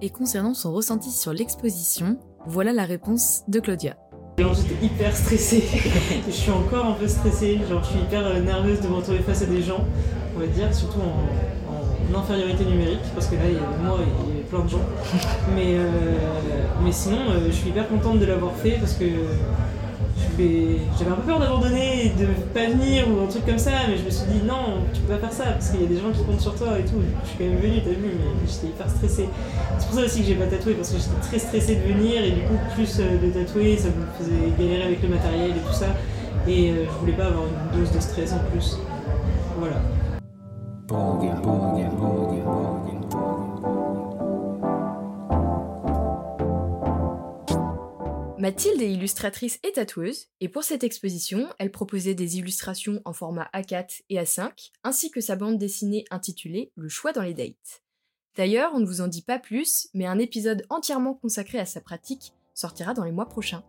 Et 0.00 0.10
concernant 0.10 0.54
son 0.54 0.72
ressenti 0.72 1.10
sur 1.10 1.32
l'exposition, 1.32 2.18
voilà 2.46 2.72
la 2.72 2.84
réponse 2.84 3.42
de 3.48 3.60
Claudia. 3.60 3.96
Alors 4.38 4.54
j'étais 4.54 4.84
hyper 4.84 5.16
stressée, 5.16 5.62
je 6.26 6.32
suis 6.32 6.50
encore 6.50 6.86
un 6.86 6.92
peu 6.94 7.06
stressée, 7.06 7.60
genre 7.70 7.82
je 7.84 7.90
suis 7.90 8.00
hyper 8.00 8.42
nerveuse 8.42 8.80
de 8.80 8.88
me 8.88 8.94
retrouver 8.94 9.20
face 9.20 9.42
à 9.42 9.46
des 9.46 9.62
gens, 9.62 9.84
on 10.36 10.40
va 10.40 10.46
dire, 10.46 10.74
surtout 10.74 11.00
en, 11.00 12.18
infériorité 12.18 12.64
numérique, 12.64 13.00
parce 13.12 13.26
que 13.26 13.34
là 13.34 13.42
il 13.48 13.54
y 13.54 13.56
avait 13.56 13.82
moi 13.82 13.98
et 14.00 14.42
plein 14.42 14.60
de 14.60 14.68
gens. 14.68 14.84
Mais, 15.56 15.74
euh, 15.74 15.88
mais 16.84 16.92
sinon 16.92 17.18
euh, 17.28 17.46
je 17.48 17.52
suis 17.52 17.70
hyper 17.70 17.88
contente 17.88 18.20
de 18.20 18.24
l'avoir 18.26 18.52
fait 18.52 18.76
parce 18.78 18.92
que 18.92 19.04
j'avais 20.98 21.10
un 21.10 21.14
peu 21.14 21.22
peur 21.22 21.40
d'abandonner 21.40 22.06
et 22.06 22.08
de 22.10 22.26
pas 22.52 22.66
venir 22.66 23.06
ou 23.08 23.24
un 23.24 23.26
truc 23.26 23.46
comme 23.46 23.58
ça, 23.58 23.70
mais 23.88 23.96
je 23.96 24.04
me 24.04 24.10
suis 24.10 24.26
dit 24.26 24.42
non, 24.46 24.82
tu 24.92 25.00
peux 25.00 25.14
pas 25.14 25.20
faire 25.20 25.32
ça 25.32 25.44
parce 25.52 25.70
qu'il 25.70 25.82
y 25.82 25.84
a 25.84 25.88
des 25.88 25.96
gens 25.96 26.10
qui 26.12 26.22
comptent 26.24 26.40
sur 26.40 26.54
toi 26.54 26.78
et 26.78 26.84
tout. 26.84 27.00
Je 27.22 27.28
suis 27.28 27.38
quand 27.38 27.44
même 27.44 27.58
venue, 27.58 27.80
t'as 27.82 27.90
vu, 27.90 28.10
mais 28.18 28.46
j'étais 28.46 28.68
hyper 28.68 28.88
stressée. 28.88 29.28
C'est 29.78 29.86
pour 29.86 29.98
ça 29.98 30.04
aussi 30.04 30.20
que 30.20 30.26
j'ai 30.26 30.34
pas 30.34 30.46
tatoué 30.46 30.74
parce 30.74 30.90
que 30.90 30.98
j'étais 30.98 31.20
très 31.28 31.38
stressée 31.38 31.76
de 31.76 31.92
venir 31.92 32.24
et 32.24 32.30
du 32.30 32.40
coup 32.42 32.58
plus 32.74 32.98
euh, 33.00 33.18
de 33.18 33.30
tatouer 33.30 33.76
ça 33.76 33.88
me 33.88 34.06
faisait 34.18 34.52
galérer 34.58 34.82
avec 34.84 35.02
le 35.02 35.08
matériel 35.08 35.50
et 35.50 35.60
tout 35.60 35.72
ça 35.74 35.86
et 36.46 36.70
euh, 36.70 36.84
je 36.84 37.00
voulais 37.00 37.12
pas 37.12 37.26
avoir 37.26 37.44
une 37.44 37.80
dose 37.80 37.92
de 37.92 38.00
stress 38.00 38.32
en 38.32 38.40
plus. 38.50 38.78
Voilà. 39.58 39.76
Mathilde 48.44 48.82
est 48.82 48.92
illustratrice 48.92 49.58
et 49.62 49.72
tatoueuse, 49.72 50.26
et 50.42 50.50
pour 50.50 50.64
cette 50.64 50.84
exposition, 50.84 51.48
elle 51.58 51.70
proposait 51.70 52.14
des 52.14 52.36
illustrations 52.36 53.00
en 53.06 53.14
format 53.14 53.48
A4 53.54 54.02
et 54.10 54.16
A5, 54.16 54.70
ainsi 54.82 55.10
que 55.10 55.22
sa 55.22 55.34
bande 55.34 55.56
dessinée 55.56 56.04
intitulée 56.10 56.70
Le 56.76 56.90
choix 56.90 57.12
dans 57.12 57.22
les 57.22 57.32
dates. 57.32 57.82
D'ailleurs, 58.36 58.72
on 58.74 58.80
ne 58.80 58.86
vous 58.86 59.00
en 59.00 59.08
dit 59.08 59.22
pas 59.22 59.38
plus, 59.38 59.88
mais 59.94 60.04
un 60.04 60.18
épisode 60.18 60.66
entièrement 60.68 61.14
consacré 61.14 61.58
à 61.58 61.64
sa 61.64 61.80
pratique 61.80 62.34
sortira 62.52 62.92
dans 62.92 63.04
les 63.04 63.12
mois 63.12 63.30
prochains. 63.30 63.64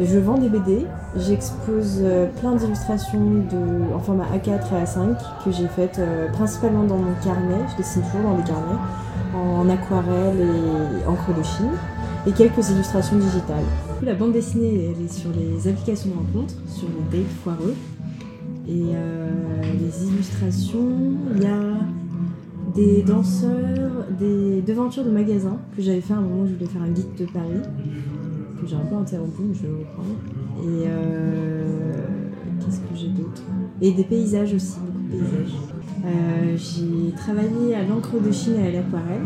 Je 0.00 0.18
vends 0.18 0.38
des 0.38 0.48
BD, 0.48 0.86
j'expose 1.16 1.98
euh, 2.02 2.26
plein 2.40 2.56
d'illustrations 2.56 3.20
de- 3.50 3.94
en 3.94 4.00
format 4.00 4.24
A4 4.34 4.72
et 4.72 4.82
A5 4.84 5.14
que 5.44 5.52
j'ai 5.52 5.68
faites 5.68 5.98
euh, 6.00 6.28
principalement 6.32 6.82
dans 6.84 6.96
mon 6.96 7.14
carnet, 7.22 7.60
je 7.72 7.76
dessine 7.76 8.02
toujours 8.02 8.28
dans 8.30 8.36
des 8.36 8.42
carnets, 8.42 8.80
en 9.36 9.68
aquarelle 9.68 10.36
et 10.40 11.06
encre 11.08 11.36
de 11.38 11.42
Chine, 11.44 11.70
et 12.26 12.32
quelques 12.32 12.70
illustrations 12.70 13.16
digitales. 13.18 13.64
La 14.02 14.14
bande 14.14 14.32
dessinée, 14.32 14.90
elle 14.96 15.04
est 15.04 15.12
sur 15.12 15.30
les 15.30 15.68
applications 15.68 16.10
de 16.10 16.14
rencontre, 16.16 16.54
sur 16.66 16.88
les 16.88 17.18
dates 17.18 17.30
foireux. 17.44 17.74
Et 18.68 18.82
euh, 18.94 19.30
les 19.78 20.06
illustrations, 20.08 20.88
il 21.36 21.42
y 21.42 21.46
a 21.46 21.60
des 22.74 23.02
danseurs, 23.02 24.06
des 24.18 24.62
devantures 24.62 25.04
de 25.04 25.10
magasins 25.10 25.58
que 25.76 25.82
j'avais 25.82 26.00
fait 26.00 26.14
à 26.14 26.16
un 26.16 26.20
moment 26.22 26.42
où 26.42 26.46
je 26.46 26.54
voulais 26.54 26.66
faire 26.66 26.82
un 26.82 26.88
guide 26.90 27.14
de 27.18 27.26
Paris 27.26 27.60
j'ai 28.66 28.76
un 28.76 28.86
peu 28.86 28.96
interrompu, 28.96 29.42
mais 29.42 29.54
je 29.54 29.62
vais 29.62 29.72
reprendre. 29.78 30.16
Et 30.62 30.84
euh, 30.86 32.06
qu'est-ce 32.60 32.78
que 32.80 32.94
j'ai 32.94 33.08
d'autre? 33.08 33.42
Et 33.80 33.92
des 33.92 34.04
paysages 34.04 34.54
aussi, 34.54 34.76
beaucoup 34.80 34.98
de 34.98 35.18
paysages. 35.18 35.54
Euh, 36.04 36.56
j'ai 36.56 37.14
travaillé 37.16 37.74
à 37.74 37.84
l'encre 37.84 38.20
de 38.20 38.30
Chine 38.30 38.54
et 38.56 38.68
à 38.68 38.72
l'aquarelle. 38.72 39.22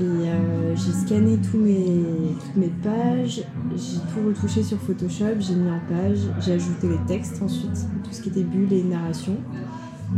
Et 0.00 0.02
euh, 0.02 0.74
j'ai 0.74 0.92
scanné 0.92 1.38
tous 1.38 1.58
mes, 1.58 2.02
toutes 2.40 2.56
mes 2.56 2.72
pages, 2.82 3.44
j'ai 3.76 3.98
tout 3.98 4.26
retouché 4.26 4.64
sur 4.64 4.76
Photoshop, 4.78 5.38
j'ai 5.38 5.54
mis 5.54 5.70
en 5.70 5.78
page, 5.88 6.18
j'ai 6.40 6.54
ajouté 6.54 6.88
les 6.88 6.98
textes 7.06 7.40
ensuite, 7.40 7.86
tout 8.02 8.10
ce 8.10 8.20
qui 8.20 8.30
était 8.30 8.42
bulles 8.42 8.72
et 8.72 8.82
narration. 8.82 9.36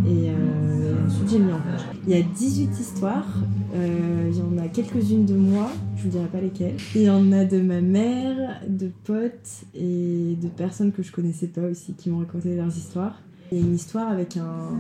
Et, 0.07 0.31
euh, 0.31 0.33
et 0.33 1.07
ensuite 1.07 1.31
j'ai 1.31 1.38
mis 1.38 1.53
en 1.53 1.59
page. 1.59 1.81
Il 2.07 2.16
y 2.16 2.18
a 2.18 2.22
18 2.22 2.79
histoires, 2.79 3.27
euh, 3.75 4.31
il 4.31 4.38
y 4.38 4.42
en 4.42 4.62
a 4.62 4.68
quelques-unes 4.68 5.25
de 5.25 5.35
moi, 5.35 5.70
je 5.96 6.05
vous 6.05 6.09
dirai 6.11 6.27
pas 6.27 6.40
lesquelles. 6.40 6.77
Il 6.94 7.03
y 7.03 7.11
en 7.11 7.33
a 7.33 7.44
de 7.44 7.61
ma 7.61 7.81
mère, 7.81 8.61
de 8.68 8.90
potes 9.05 9.64
et 9.75 10.37
de 10.40 10.49
personnes 10.49 10.92
que 10.92 11.03
je 11.03 11.12
connaissais 11.12 11.49
pas 11.49 11.62
aussi 11.62 11.94
qui 11.94 12.11
m'ont 12.11 12.18
raconté 12.18 12.57
leurs 12.57 12.77
histoires. 12.77 13.20
Il 13.53 13.59
y 13.59 13.61
a 13.62 13.64
une 13.64 13.75
histoire 13.75 14.11
avec 14.11 14.37
un, 14.37 14.72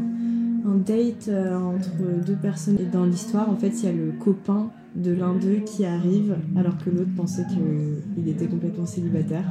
un 0.66 0.74
date 0.76 1.28
euh, 1.28 1.56
entre 1.56 1.90
deux 2.26 2.34
personnes. 2.34 2.78
Et 2.80 2.84
dans 2.84 3.04
l'histoire, 3.04 3.48
en 3.48 3.56
fait, 3.56 3.68
il 3.68 3.84
y 3.84 3.88
a 3.88 3.92
le 3.92 4.12
copain 4.12 4.70
de 4.96 5.12
l'un 5.12 5.34
d'eux 5.34 5.60
qui 5.64 5.84
arrive 5.84 6.36
alors 6.56 6.76
que 6.78 6.90
l'autre 6.90 7.14
pensait 7.16 7.44
qu'il 7.46 8.28
était 8.28 8.46
complètement 8.46 8.86
célibataire. 8.86 9.44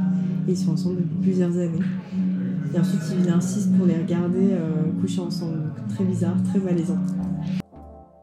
Et 0.47 0.51
ils 0.51 0.57
sont 0.57 0.71
ensemble 0.71 0.97
depuis 0.97 1.17
plusieurs 1.21 1.57
années. 1.57 1.79
Et 2.73 2.79
ensuite, 2.79 3.01
il 3.19 3.29
insiste 3.29 3.75
pour 3.75 3.85
les 3.85 3.95
regarder 3.95 4.53
euh, 4.53 4.91
coucher 5.01 5.21
ensemble. 5.21 5.71
très 5.89 6.03
bizarre, 6.03 6.35
très 6.49 6.59
malaisant. 6.59 6.97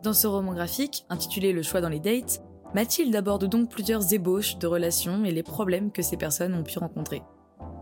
Dans 0.02 0.12
ce 0.12 0.26
roman 0.26 0.52
graphique, 0.52 1.04
intitulé 1.10 1.52
Le 1.52 1.62
choix 1.62 1.80
dans 1.80 1.88
les 1.88 2.00
dates, 2.00 2.42
Mathilde 2.74 3.14
aborde 3.14 3.44
donc 3.46 3.70
plusieurs 3.70 4.12
ébauches 4.12 4.58
de 4.58 4.66
relations 4.66 5.24
et 5.24 5.30
les 5.30 5.42
problèmes 5.42 5.92
que 5.92 6.02
ces 6.02 6.16
personnes 6.16 6.54
ont 6.54 6.62
pu 6.62 6.78
rencontrer. 6.78 7.22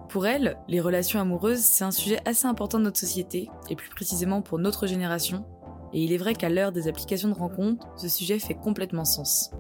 Pour 0.09 0.27
elle, 0.27 0.57
les 0.68 0.81
relations 0.81 1.20
amoureuses, 1.20 1.61
c'est 1.61 1.85
un 1.85 1.92
sujet 1.92 2.18
assez 2.27 2.46
important 2.46 2.79
de 2.79 2.85
notre 2.85 2.99
société, 2.99 3.49
et 3.68 3.77
plus 3.77 3.88
précisément 3.90 4.42
pour 4.42 4.59
notre 4.59 4.88
génération, 4.88 5.44
et 5.92 6.03
il 6.03 6.12
est 6.12 6.18
vrai 6.18 6.35
qu'à 6.35 6.49
l'heure 6.49 6.73
des 6.73 6.88
applications 6.88 7.29
de 7.29 7.35
rencontres, 7.35 7.87
ce 7.96 8.09
sujet 8.09 8.38
fait 8.38 8.55
complètement 8.55 9.05
sens. 9.05 9.51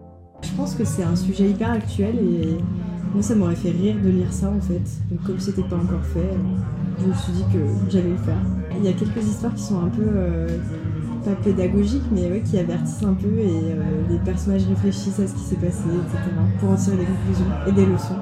Je 0.42 0.50
pense 0.56 0.74
que 0.74 0.84
c'est 0.84 1.02
un 1.02 1.16
sujet 1.16 1.50
hyper 1.50 1.70
actuel 1.70 2.16
et 2.18 2.58
moi 3.12 3.22
ça 3.22 3.34
m'aurait 3.34 3.56
fait 3.56 3.70
rire 3.70 3.96
de 4.02 4.08
lire 4.08 4.32
ça 4.32 4.50
en 4.50 4.60
fait. 4.60 4.82
Donc 5.10 5.22
comme 5.24 5.38
c'était 5.38 5.62
pas 5.62 5.76
encore 5.76 6.04
fait, 6.04 6.30
je 7.00 7.06
me 7.06 7.14
suis 7.14 7.32
dit 7.32 7.44
que 7.52 7.90
j'allais 7.90 8.10
le 8.10 8.16
faire. 8.18 8.38
Il 8.76 8.84
y 8.84 8.88
a 8.88 8.92
quelques 8.92 9.24
histoires 9.24 9.54
qui 9.54 9.62
sont 9.62 9.80
un 9.80 9.88
peu 9.88 10.04
euh, 10.06 10.58
pas 11.24 11.34
pédagogiques 11.42 12.04
mais 12.12 12.40
qui 12.42 12.58
avertissent 12.58 13.02
un 13.02 13.14
peu 13.14 13.38
et 13.38 13.48
euh, 13.48 14.08
les 14.10 14.18
personnages 14.18 14.66
réfléchissent 14.66 15.20
à 15.20 15.26
ce 15.26 15.34
qui 15.34 15.40
s'est 15.40 15.56
passé, 15.56 15.84
etc. 15.84 16.18
pour 16.58 16.70
en 16.70 16.76
tirer 16.76 16.96
des 16.98 17.04
conclusions 17.04 17.66
et 17.66 17.72
des 17.72 17.86
leçons. 17.86 18.18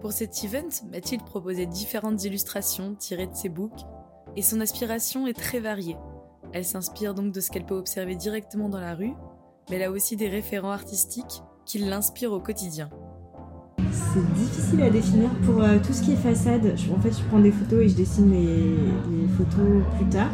Pour 0.00 0.12
cet 0.12 0.44
event, 0.44 0.68
Mathilde 0.92 1.24
proposait 1.24 1.66
différentes 1.66 2.22
illustrations 2.24 2.94
tirées 2.94 3.26
de 3.26 3.34
ses 3.34 3.48
books, 3.48 3.80
et 4.36 4.42
son 4.42 4.60
inspiration 4.60 5.26
est 5.26 5.36
très 5.36 5.58
variée. 5.58 5.96
Elle 6.52 6.64
s'inspire 6.64 7.14
donc 7.14 7.32
de 7.32 7.40
ce 7.40 7.50
qu'elle 7.50 7.66
peut 7.66 7.74
observer 7.74 8.14
directement 8.14 8.68
dans 8.68 8.80
la 8.80 8.94
rue, 8.94 9.12
mais 9.68 9.76
elle 9.76 9.82
a 9.82 9.90
aussi 9.90 10.16
des 10.16 10.28
référents 10.28 10.70
artistiques 10.70 11.42
qui 11.66 11.78
l'inspirent 11.78 12.32
au 12.32 12.40
quotidien. 12.40 12.88
C'est 13.92 14.34
difficile 14.34 14.82
à 14.82 14.90
définir 14.90 15.30
pour 15.44 15.62
euh, 15.62 15.78
tout 15.84 15.92
ce 15.92 16.02
qui 16.02 16.12
est 16.12 16.16
façade. 16.16 16.66
en 16.66 17.00
fait, 17.00 17.10
je 17.10 17.22
prends 17.28 17.40
des 17.40 17.52
photos 17.52 17.80
et 17.82 17.88
je 17.88 17.96
dessine 17.96 18.30
les 18.30 19.28
photos 19.36 19.82
plus 19.96 20.06
tard. 20.06 20.30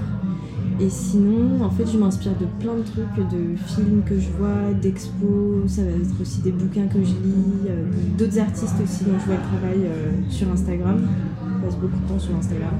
Et 0.81 0.91
sinon, 0.91 1.63
en 1.63 1.71
fait, 1.71 1.87
je 1.87 1.97
m'inspire 1.97 2.33
de 2.33 2.47
plein 2.59 2.75
de 2.75 2.83
trucs, 2.83 3.29
de 3.31 3.55
films 3.67 4.03
que 4.05 4.19
je 4.19 4.29
vois, 4.31 4.73
d'expos, 4.83 5.69
ça 5.69 5.83
va 5.83 5.91
être 5.91 6.21
aussi 6.21 6.41
des 6.41 6.51
bouquins 6.51 6.89
que 6.89 6.99
je 6.99 7.13
lis, 7.13 7.69
euh, 7.69 7.85
d'autres 8.19 8.41
artistes 8.41 8.75
aussi 8.83 9.05
dont 9.05 9.19
je 9.21 9.27
vois 9.27 9.37
le 9.37 9.59
travail 9.59 9.87
euh, 9.87 10.11
sur 10.29 10.51
Instagram. 10.51 11.01
Je 11.61 11.67
passe 11.67 11.77
beaucoup 11.77 11.97
de 11.97 12.09
temps 12.09 12.19
sur 12.19 12.35
Instagram. 12.35 12.75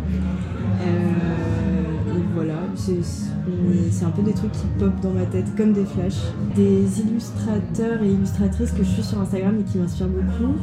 Voilà, 2.35 2.59
c'est 2.75 4.05
un 4.05 4.11
peu 4.11 4.23
des 4.23 4.33
trucs 4.33 4.53
qui 4.53 4.67
popent 4.79 5.01
dans 5.01 5.13
ma 5.13 5.27
tête 5.27 5.47
comme 5.57 5.73
des 5.73 5.85
flashs. 5.85 6.23
Des 6.57 7.01
illustrateurs 7.01 8.03
et 8.03 8.11
illustratrices 8.11 8.73
que 8.73 8.83
je 8.83 8.91
suis 8.91 9.03
sur 9.03 9.21
Instagram 9.21 9.59
et 9.61 9.65
qui 9.65 9.79
m'inspirent 9.79 10.09
beaucoup. 10.09 10.55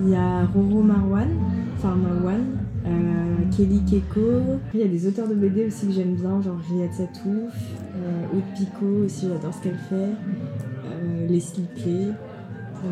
Il 0.00 0.10
y 0.10 0.16
a 0.16 0.44
Roro 0.46 0.82
Marwan, 0.82 1.28
enfin 1.76 1.94
Marwan, 1.94 2.40
euh, 2.84 3.56
Kelly 3.56 3.82
Keko. 3.84 4.58
il 4.74 4.80
y 4.80 4.82
a 4.82 4.88
des 4.88 5.06
auteurs 5.06 5.28
de 5.28 5.34
BD 5.34 5.66
aussi 5.66 5.86
que 5.86 5.92
j'aime 5.92 6.14
bien, 6.14 6.40
genre 6.40 6.58
Riyad 6.68 6.92
Satouf, 6.92 7.54
euh, 7.96 8.26
Aude 8.34 8.42
Picot 8.56 9.04
aussi, 9.04 9.28
j'adore 9.28 9.54
ce 9.54 9.62
qu'elle 9.62 9.78
fait. 9.78 9.94
Euh, 9.94 11.28
Leslie 11.28 11.68
Play, 11.74 12.08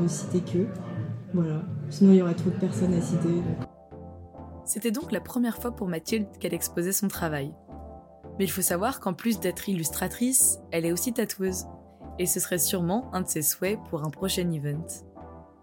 ne 0.00 0.08
citer 0.08 0.40
que. 0.40 0.66
Voilà. 1.34 1.62
Sinon, 1.88 2.12
il 2.12 2.18
y 2.18 2.22
aurait 2.22 2.34
trop 2.34 2.50
de 2.50 2.56
personnes 2.56 2.94
à 2.94 3.00
citer. 3.00 3.42
C'était 4.64 4.92
donc 4.92 5.10
la 5.10 5.20
première 5.20 5.56
fois 5.56 5.72
pour 5.72 5.88
Mathilde 5.88 6.26
qu'elle 6.38 6.54
exposait 6.54 6.92
son 6.92 7.08
travail. 7.08 7.52
Mais 8.40 8.46
il 8.46 8.50
faut 8.50 8.62
savoir 8.62 9.00
qu'en 9.00 9.12
plus 9.12 9.38
d'être 9.38 9.68
illustratrice, 9.68 10.60
elle 10.70 10.86
est 10.86 10.92
aussi 10.92 11.12
tatoueuse. 11.12 11.66
Et 12.18 12.24
ce 12.24 12.40
serait 12.40 12.56
sûrement 12.56 13.10
un 13.12 13.20
de 13.20 13.28
ses 13.28 13.42
souhaits 13.42 13.78
pour 13.90 14.02
un 14.02 14.08
prochain 14.08 14.50
event. 14.50 14.86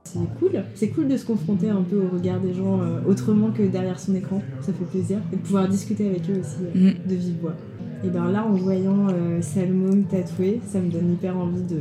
C'est 0.03 0.19
cool, 0.37 0.63
c'est 0.75 0.89
cool 0.89 1.07
de 1.07 1.17
se 1.17 1.25
confronter 1.25 1.71
un 1.71 1.81
peu 1.81 1.99
au 1.99 2.07
regard 2.07 2.39
des 2.39 2.53
gens 2.53 2.79
euh, 2.79 2.99
autrement 3.07 3.49
que 3.49 3.63
derrière 3.63 3.99
son 3.99 4.13
écran, 4.13 4.43
ça 4.61 4.73
fait 4.73 4.85
plaisir. 4.85 5.17
Et 5.33 5.37
de 5.37 5.41
pouvoir 5.41 5.67
discuter 5.67 6.07
avec 6.07 6.29
eux 6.29 6.39
aussi 6.39 6.65
euh, 6.75 6.91
mm. 6.91 7.09
de 7.09 7.15
vive 7.15 7.41
voix. 7.41 7.55
Et 8.03 8.09
bien 8.09 8.29
là, 8.29 8.45
en 8.45 8.53
voyant 8.53 9.07
euh, 9.09 9.41
Salmon 9.41 10.03
tatoué, 10.03 10.61
ça 10.67 10.79
me 10.79 10.91
donne 10.91 11.13
hyper 11.13 11.35
envie 11.35 11.63
de, 11.63 11.79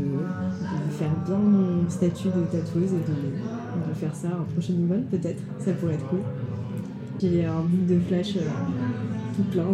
faire 0.93 1.15
bien 1.27 1.37
mon 1.37 1.91
statut 1.91 2.29
de 2.29 2.45
tatoueuse 2.51 2.95
et 2.95 3.91
de, 3.91 3.95
faire 3.97 4.15
ça 4.15 4.29
en 4.29 4.51
prochaine 4.51 4.81
nouvelle, 4.81 5.05
peut-être. 5.11 5.43
Ça 5.59 5.73
pourrait 5.73 5.95
être 5.97 6.09
cool. 6.09 6.21
J'ai 7.21 7.45
un 7.45 7.61
bout 7.61 7.85
de 7.87 8.01
flash 8.01 8.39
tout 9.37 9.45
plein, 9.53 9.67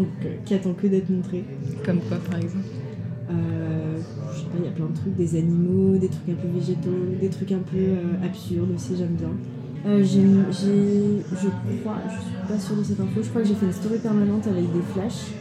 qui 0.44 0.54
attend 0.54 0.72
que 0.72 0.86
d'être 0.86 1.08
montré. 1.10 1.44
Comme 1.84 2.00
quoi, 2.00 2.18
par 2.18 2.38
exemple 2.38 2.66
il 4.58 4.64
y 4.64 4.68
a 4.68 4.70
plein 4.70 4.86
de 4.86 4.94
trucs, 4.94 5.16
des 5.16 5.38
animaux, 5.38 5.96
des 5.98 6.08
trucs 6.08 6.28
un 6.28 6.34
peu 6.34 6.48
végétaux, 6.48 7.16
des 7.20 7.28
trucs 7.28 7.52
un 7.52 7.58
peu 7.58 7.78
euh, 7.78 8.24
absurdes 8.24 8.70
aussi, 8.74 8.96
j'aime 8.96 9.16
bien. 9.16 9.30
Euh, 9.86 10.02
j'ai, 10.02 10.22
je 10.22 11.48
crois, 11.80 11.96
je 12.08 12.22
suis 12.22 12.36
pas 12.48 12.58
sûre 12.58 12.76
de 12.76 12.84
cette 12.84 13.00
info, 13.00 13.22
je 13.22 13.28
crois 13.28 13.42
que 13.42 13.48
j'ai 13.48 13.54
fait 13.54 13.66
une 13.66 13.72
story 13.72 13.98
permanente 13.98 14.46
avec 14.46 14.72
des 14.72 14.82
flashs 14.92 15.32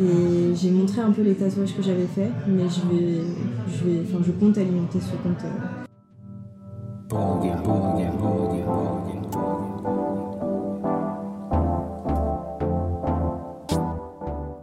et 0.00 0.54
j'ai 0.54 0.70
montré 0.70 1.00
un 1.00 1.12
peu 1.12 1.22
les 1.22 1.34
tatouages 1.34 1.76
que 1.76 1.82
j'avais 1.82 2.06
fait, 2.06 2.30
mais 2.48 2.64
je 2.64 2.80
vais, 2.88 3.20
je 3.68 3.84
vais, 3.84 4.00
enfin, 4.02 4.22
je 4.24 4.32
compte 4.32 4.58
alimenter 4.58 4.98
ce 5.00 5.12
compte. 5.22 5.44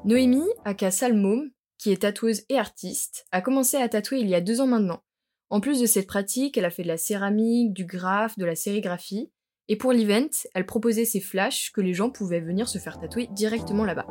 Noémie, 0.06 0.48
aka 0.66 0.92
Salmom, 0.92 1.50
qui 1.80 1.92
est 1.92 2.04
tatoueuse 2.04 2.44
et 2.50 2.60
artiste, 2.60 3.26
a 3.32 3.42
commencé 3.42 3.78
à 3.78 3.90
tatouer 3.90 4.20
il 4.20 4.30
y 4.30 4.36
a 4.36 4.42
deux 4.42 4.62
ans 4.62 4.68
maintenant. 4.68 5.02
En 5.50 5.60
plus 5.60 5.82
de 5.82 5.88
cette 5.88 6.06
pratique, 6.06 6.60
elle 6.60 6.66
a 6.66 6.70
fait 6.70 6.84
de 6.84 6.90
la 6.90 6.98
céramique, 6.98 7.74
du 7.74 7.86
graphe, 7.86 8.38
de 8.38 8.46
la 8.46 8.54
sérigraphie, 8.54 9.32
et 9.68 9.76
pour 9.78 9.94
l'event, 9.94 10.30
elle 10.54 10.68
proposait 10.68 11.06
ses 11.06 11.22
flashs 11.22 11.72
que 11.72 11.82
les 11.82 11.96
gens 11.96 12.12
pouvaient 12.12 12.40
venir 12.40 12.70
se 12.70 12.78
faire 12.78 13.00
tatouer 13.00 13.30
directement 13.32 13.84
là-bas. 13.84 14.06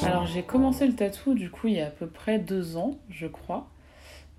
Alors 0.00 0.24
j'ai 0.24 0.42
commencé 0.42 0.86
le 0.86 0.94
tatou 0.94 1.34
du 1.34 1.50
coup 1.50 1.68
il 1.68 1.74
y 1.74 1.80
a 1.80 1.88
à 1.88 1.90
peu 1.90 2.06
près 2.06 2.38
deux 2.38 2.78
ans, 2.78 2.98
je 3.10 3.26
crois. 3.26 3.68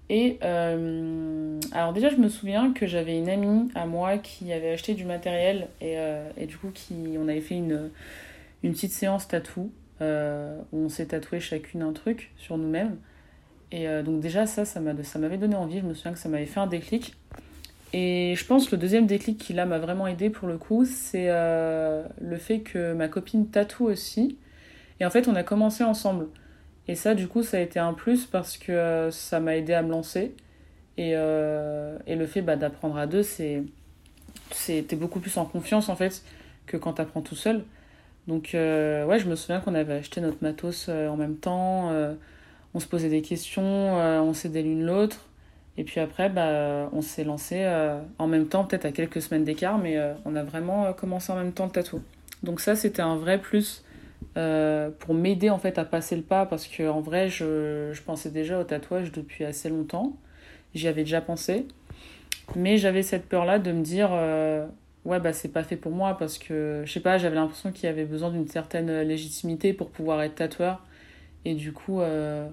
Et 0.09 0.37
euh, 0.41 1.59
alors 1.73 1.91
déjà 1.91 2.09
je 2.09 2.15
me 2.15 2.29
souviens 2.29 2.71
que 2.71 2.87
j'avais 2.87 3.17
une 3.17 3.27
amie 3.27 3.69
à 3.75 3.85
moi 3.85 4.17
qui 4.17 4.53
avait 4.53 4.71
acheté 4.71 4.93
du 4.93 5.03
matériel 5.03 5.67
et, 5.81 5.97
euh, 5.97 6.29
et 6.37 6.45
du 6.45 6.57
coup 6.57 6.69
qui 6.73 6.95
on 7.17 7.27
avait 7.27 7.41
fait 7.41 7.55
une 7.55 7.89
une 8.63 8.71
petite 8.71 8.93
séance 8.93 9.27
tatou 9.27 9.69
euh, 10.01 10.57
où 10.71 10.85
on 10.85 10.89
s'est 10.89 11.07
tatoué 11.07 11.39
chacune 11.41 11.81
un 11.81 11.91
truc 11.91 12.31
sur 12.37 12.57
nous-mêmes. 12.57 12.97
Et 13.73 13.85
donc 14.01 14.21
déjà 14.21 14.47
ça, 14.47 14.63
ça 14.63 14.79
m'avait 14.79 15.37
donné 15.37 15.57
envie, 15.57 15.79
je 15.79 15.85
me 15.85 15.93
souviens 15.93 16.13
que 16.13 16.19
ça 16.19 16.29
m'avait 16.29 16.45
fait 16.45 16.61
un 16.61 16.67
déclic. 16.67 17.15
Et 17.91 18.33
je 18.37 18.45
pense 18.45 18.67
que 18.67 18.75
le 18.77 18.81
deuxième 18.81 19.07
déclic 19.07 19.37
qui 19.37 19.51
là 19.51 19.65
m'a 19.65 19.77
vraiment 19.77 20.07
aidé 20.07 20.29
pour 20.29 20.47
le 20.47 20.57
coup, 20.57 20.85
c'est 20.85 21.27
le 21.27 22.37
fait 22.37 22.61
que 22.61 22.93
ma 22.93 23.09
copine 23.09 23.49
tatoue 23.49 23.87
aussi. 23.87 24.37
Et 25.01 25.05
en 25.05 25.09
fait 25.09 25.27
on 25.27 25.35
a 25.35 25.43
commencé 25.43 25.83
ensemble. 25.83 26.27
Et 26.87 26.95
ça 26.95 27.15
du 27.15 27.27
coup 27.27 27.43
ça 27.43 27.57
a 27.57 27.59
été 27.59 27.79
un 27.79 27.93
plus 27.93 28.25
parce 28.25 28.57
que 28.57 29.09
ça 29.11 29.39
m'a 29.39 29.57
aidé 29.57 29.73
à 29.73 29.81
me 29.81 29.89
lancer. 29.89 30.33
Et, 30.97 31.11
et 31.11 32.15
le 32.15 32.25
fait 32.25 32.41
bah, 32.41 32.55
d'apprendre 32.55 32.97
à 32.97 33.05
deux, 33.07 33.23
c'est 33.23 33.63
t'es 34.65 34.95
beaucoup 34.95 35.19
plus 35.19 35.37
en 35.37 35.45
confiance 35.45 35.89
en 35.89 35.95
fait 35.95 36.23
que 36.65 36.77
quand 36.77 36.93
t'apprends 36.93 37.21
tout 37.21 37.35
seul. 37.35 37.63
Donc, 38.27 38.53
euh, 38.53 39.05
ouais, 39.05 39.19
je 39.19 39.27
me 39.27 39.35
souviens 39.35 39.61
qu'on 39.61 39.73
avait 39.73 39.93
acheté 39.93 40.21
notre 40.21 40.37
matos 40.41 40.87
euh, 40.89 41.07
en 41.07 41.15
même 41.15 41.37
temps. 41.37 41.91
Euh, 41.91 42.13
on 42.73 42.79
se 42.79 42.87
posait 42.87 43.09
des 43.09 43.21
questions, 43.21 43.63
on 43.63 44.33
s'aidait 44.33 44.61
l'une 44.61 44.85
l'autre. 44.85 45.25
Et 45.77 45.83
puis 45.83 45.99
après, 45.99 46.29
bah, 46.29 46.89
on 46.91 47.01
s'est 47.01 47.23
lancé 47.23 47.65
en 48.19 48.27
même 48.27 48.47
temps, 48.47 48.65
peut-être 48.65 48.85
à 48.85 48.91
quelques 48.91 49.21
semaines 49.21 49.45
d'écart, 49.45 49.79
mais 49.79 49.97
on 50.25 50.35
a 50.35 50.43
vraiment 50.43 50.91
commencé 50.93 51.31
en 51.31 51.37
même 51.37 51.53
temps 51.53 51.65
le 51.65 51.71
tatou. 51.71 52.01
Donc 52.43 52.59
ça, 52.59 52.75
c'était 52.75 53.01
un 53.01 53.15
vrai 53.15 53.39
plus 53.39 53.83
pour 54.99 55.13
m'aider 55.13 55.49
en 55.49 55.57
fait 55.57 55.79
à 55.79 55.85
passer 55.85 56.15
le 56.15 56.21
pas, 56.21 56.45
parce 56.45 56.67
qu'en 56.67 57.01
vrai, 57.01 57.29
je, 57.29 57.91
je, 57.91 58.01
pensais 58.01 58.29
déjà 58.29 58.59
au 58.59 58.63
tatouage 58.63 59.11
depuis 59.11 59.45
assez 59.45 59.69
longtemps. 59.69 60.15
J'y 60.75 60.87
avais 60.87 61.03
déjà 61.03 61.21
pensé. 61.21 61.67
Mais 62.55 62.77
j'avais 62.77 63.01
cette 63.01 63.27
peur-là 63.27 63.59
de 63.59 63.71
me 63.71 63.81
dire, 63.81 64.11
ouais 65.07 65.21
bah 65.21 65.31
c'est 65.33 65.47
pas 65.47 65.63
fait 65.63 65.77
pour 65.77 65.93
moi 65.93 66.17
parce 66.17 66.37
que 66.37 66.83
je 66.85 66.91
sais 66.91 66.99
pas 66.99 67.17
j'avais 67.17 67.35
l'impression 67.35 67.71
qu'il 67.71 67.85
y 67.85 67.87
avait 67.87 68.03
besoin 68.03 68.29
d'une 68.29 68.47
certaine 68.47 69.01
légitimité 69.01 69.73
pour 69.73 69.89
pouvoir 69.89 70.21
être 70.21 70.35
tatoueur 70.35 70.83
et 71.45 71.55
du 71.55 71.71
coup 71.71 72.01
euh, 72.01 72.47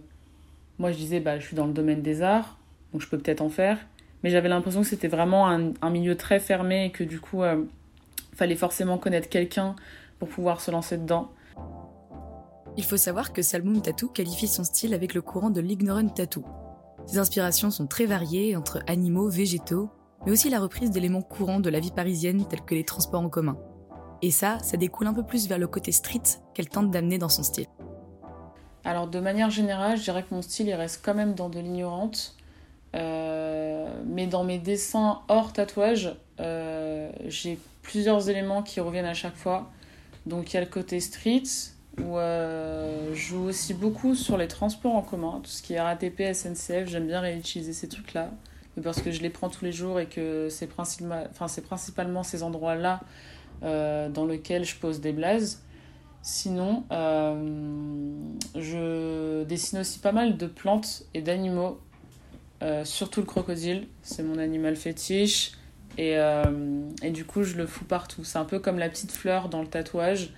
moi 0.79 0.93
je 0.93 0.97
disais 0.97 1.19
bah 1.19 1.39
je 1.41 1.47
suis 1.47 1.57
dans 1.57 1.67
le 1.67 1.73
domaine 1.73 2.01
des 2.01 2.23
arts 2.23 2.57
donc 2.93 3.03
je 3.03 3.09
peux 3.09 3.19
peut-être 3.19 3.41
en 3.41 3.49
faire 3.49 3.79
mais 4.23 4.31
j'avais 4.31 4.49
l'impression 4.49 4.83
que 4.83 4.87
c'était 4.87 5.09
vraiment 5.09 5.49
un, 5.49 5.73
un, 5.83 5.91
milieu 5.91 6.17
très 6.17 6.39
fermé 6.39 6.87
et 6.87 6.91
que 6.91 7.03
du 7.03 7.19
coup 7.19 7.43
euh, 7.43 7.65
fallait 8.35 8.55
forcément 8.55 8.99
connaître 8.99 9.29
quelqu'un 9.29 9.75
pour 10.21 10.29
pouvoir 10.29 10.61
se 10.61 10.71
lancer 10.71 10.97
dedans 10.97 11.33
il 12.77 12.85
faut 12.85 12.97
savoir 12.97 13.33
que 13.33 13.43
Salmoum 13.43 13.83
Tattoo 13.83 14.09
qualifie 14.09 14.49
son 14.49 14.65
style 14.65 14.95
avec 14.95 15.15
le 15.15 15.23
courant 15.23 15.51
de 15.51 15.61
l'ignorant 15.61 16.09
tattoo 16.09 16.45
ses 17.07 17.19
inspirations 17.19 17.71
sont 17.71 17.87
très 17.87 18.07
variées 18.07 18.57
entre 18.57 18.83
animaux 18.87 19.29
végétaux 19.29 19.91
mais 20.25 20.33
aussi 20.33 20.49
la 20.49 20.61
reprise 20.61 20.91
d'éléments 20.91 21.23
courants 21.23 21.61
de 21.61 21.71
la 21.71 21.81
vie 21.81 21.91
parisienne 21.91 22.47
tels 22.49 22.63
que 22.63 22.75
les 22.75 22.85
transports 22.85 23.21
en 23.21 23.29
commun. 23.29 23.59
Et 24.23 24.31
ça, 24.31 24.59
ça 24.61 24.77
découle 24.77 25.07
un 25.07 25.13
peu 25.13 25.23
plus 25.23 25.49
vers 25.49 25.59
le 25.59 25.67
côté 25.67 25.93
street 25.93 26.23
qu'elle 26.55 26.69
tente 26.69 26.91
d'amener 26.91 27.19
dans 27.19 27.29
son 27.29 27.43
style. 27.43 27.67
Alors 28.85 29.07
de 29.07 29.21
manière 29.21 29.51
générale, 29.51 29.99
je 29.99 30.05
dirais 30.05 30.23
que 30.23 30.35
mon 30.35 30.43
style 30.43 30.69
il 30.69 30.75
reste 30.75 31.01
quand 31.05 31.15
même 31.15 31.35
dans 31.35 31.49
de 31.49 31.59
l'ignorante. 31.59 32.37
Euh, 32.95 33.89
mais 34.07 34.27
dans 34.27 34.45
mes 34.45 34.59
dessins 34.59 35.21
hors 35.29 35.53
tatouage, 35.53 36.15
euh, 36.41 37.11
j'ai 37.27 37.59
plusieurs 37.83 38.31
éléments 38.31 38.63
qui 38.63 38.81
reviennent 38.81 39.05
à 39.05 39.15
chaque 39.15 39.37
fois. 39.37 39.71
Donc 40.27 40.53
il 40.53 40.55
y 40.55 40.57
a 40.57 40.61
le 40.61 40.67
côté 40.67 41.01
street, 41.01 41.43
où 42.01 42.19
euh, 42.19 43.11
je 43.15 43.21
joue 43.21 43.45
aussi 43.45 43.75
beaucoup 43.75 44.15
sur 44.15 44.37
les 44.37 44.49
transports 44.49 44.95
en 44.95 45.03
commun, 45.03 45.41
tout 45.43 45.51
ce 45.51 45.63
qui 45.63 45.75
est 45.75 45.81
RATP, 45.81 46.35
SNCF, 46.35 46.87
j'aime 46.87 47.07
bien 47.07 47.21
réutiliser 47.21 47.73
ces 47.73 47.89
trucs-là. 47.89 48.31
Parce 48.83 49.01
que 49.01 49.13
je 49.13 49.21
les 49.21 49.31
prends 49.31 49.49
tous 49.49 49.65
les 49.65 49.71
jours 49.71 50.01
et 50.01 50.07
que 50.07 50.49
c'est 50.51 50.67
principalement, 50.67 52.25
ces 52.25 52.43
endroits-là 52.43 53.01
dans 53.63 54.27
lesquels 54.27 54.65
je 54.65 54.75
pose 54.75 55.01
des 55.01 55.13
blazes. 55.13 55.63
Sinon, 56.23 56.83
je 58.57 59.45
dessine 59.45 59.79
aussi 59.79 60.01
pas 60.01 60.11
mal 60.11 60.37
de 60.37 60.49
plantes 60.49 61.05
et 61.15 61.23
d'animaux 61.23 61.79
euh, 62.65 62.85
surtout 62.85 63.21
le 63.21 63.27
crocodile, 63.27 63.89
c'est 64.03 64.23
mon 64.23 64.39
animal 64.39 64.77
fétiche. 64.77 65.53
Et, 65.99 66.17
euh, 66.17 66.89
et, 67.03 67.11
du 67.11 67.25
coup, 67.25 67.43
je 67.45 67.57
le 67.57 67.67
fous 67.67 67.85
partout. 67.85 68.25
C'est 68.25 68.39
un 68.39 68.45
peu 68.45 68.59
comme 68.59 68.79
la 68.79 68.89
petite 68.89 69.13
fleur 69.13 69.49
dans 69.49 69.61
le 69.61 69.69
tatouage. 69.69 70.31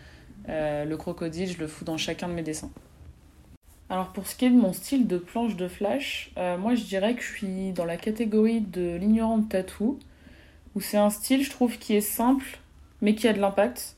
Euh, 0.48 0.84
le 0.84 0.96
crocodile, 0.96 1.48
je 1.48 1.58
le 1.58 1.66
fous 1.66 1.84
dans 1.84 1.96
chacun 1.96 2.28
de 2.28 2.34
mes 2.34 2.42
dessins. 2.42 2.70
Alors 3.88 4.08
pour 4.08 4.26
ce 4.26 4.34
qui 4.34 4.44
est 4.44 4.50
de 4.50 4.56
mon 4.56 4.72
style 4.72 5.06
de 5.06 5.16
planche 5.16 5.54
de 5.54 5.68
flash, 5.68 6.32
moi 6.58 6.74
je 6.74 6.82
dirais 6.82 7.14
que 7.14 7.22
je 7.22 7.32
suis 7.32 7.70
dans 7.70 7.84
la 7.84 7.96
catégorie 7.96 8.60
de 8.60 8.96
l'ignorante 8.96 9.48
tatou, 9.48 10.00
où 10.74 10.80
c'est 10.80 10.96
un 10.96 11.10
style, 11.10 11.44
je 11.44 11.50
trouve, 11.50 11.78
qui 11.78 11.94
est 11.94 12.00
simple, 12.00 12.58
mais 13.00 13.14
qui 13.14 13.28
a 13.28 13.32
de 13.32 13.38
l'impact. 13.38 13.94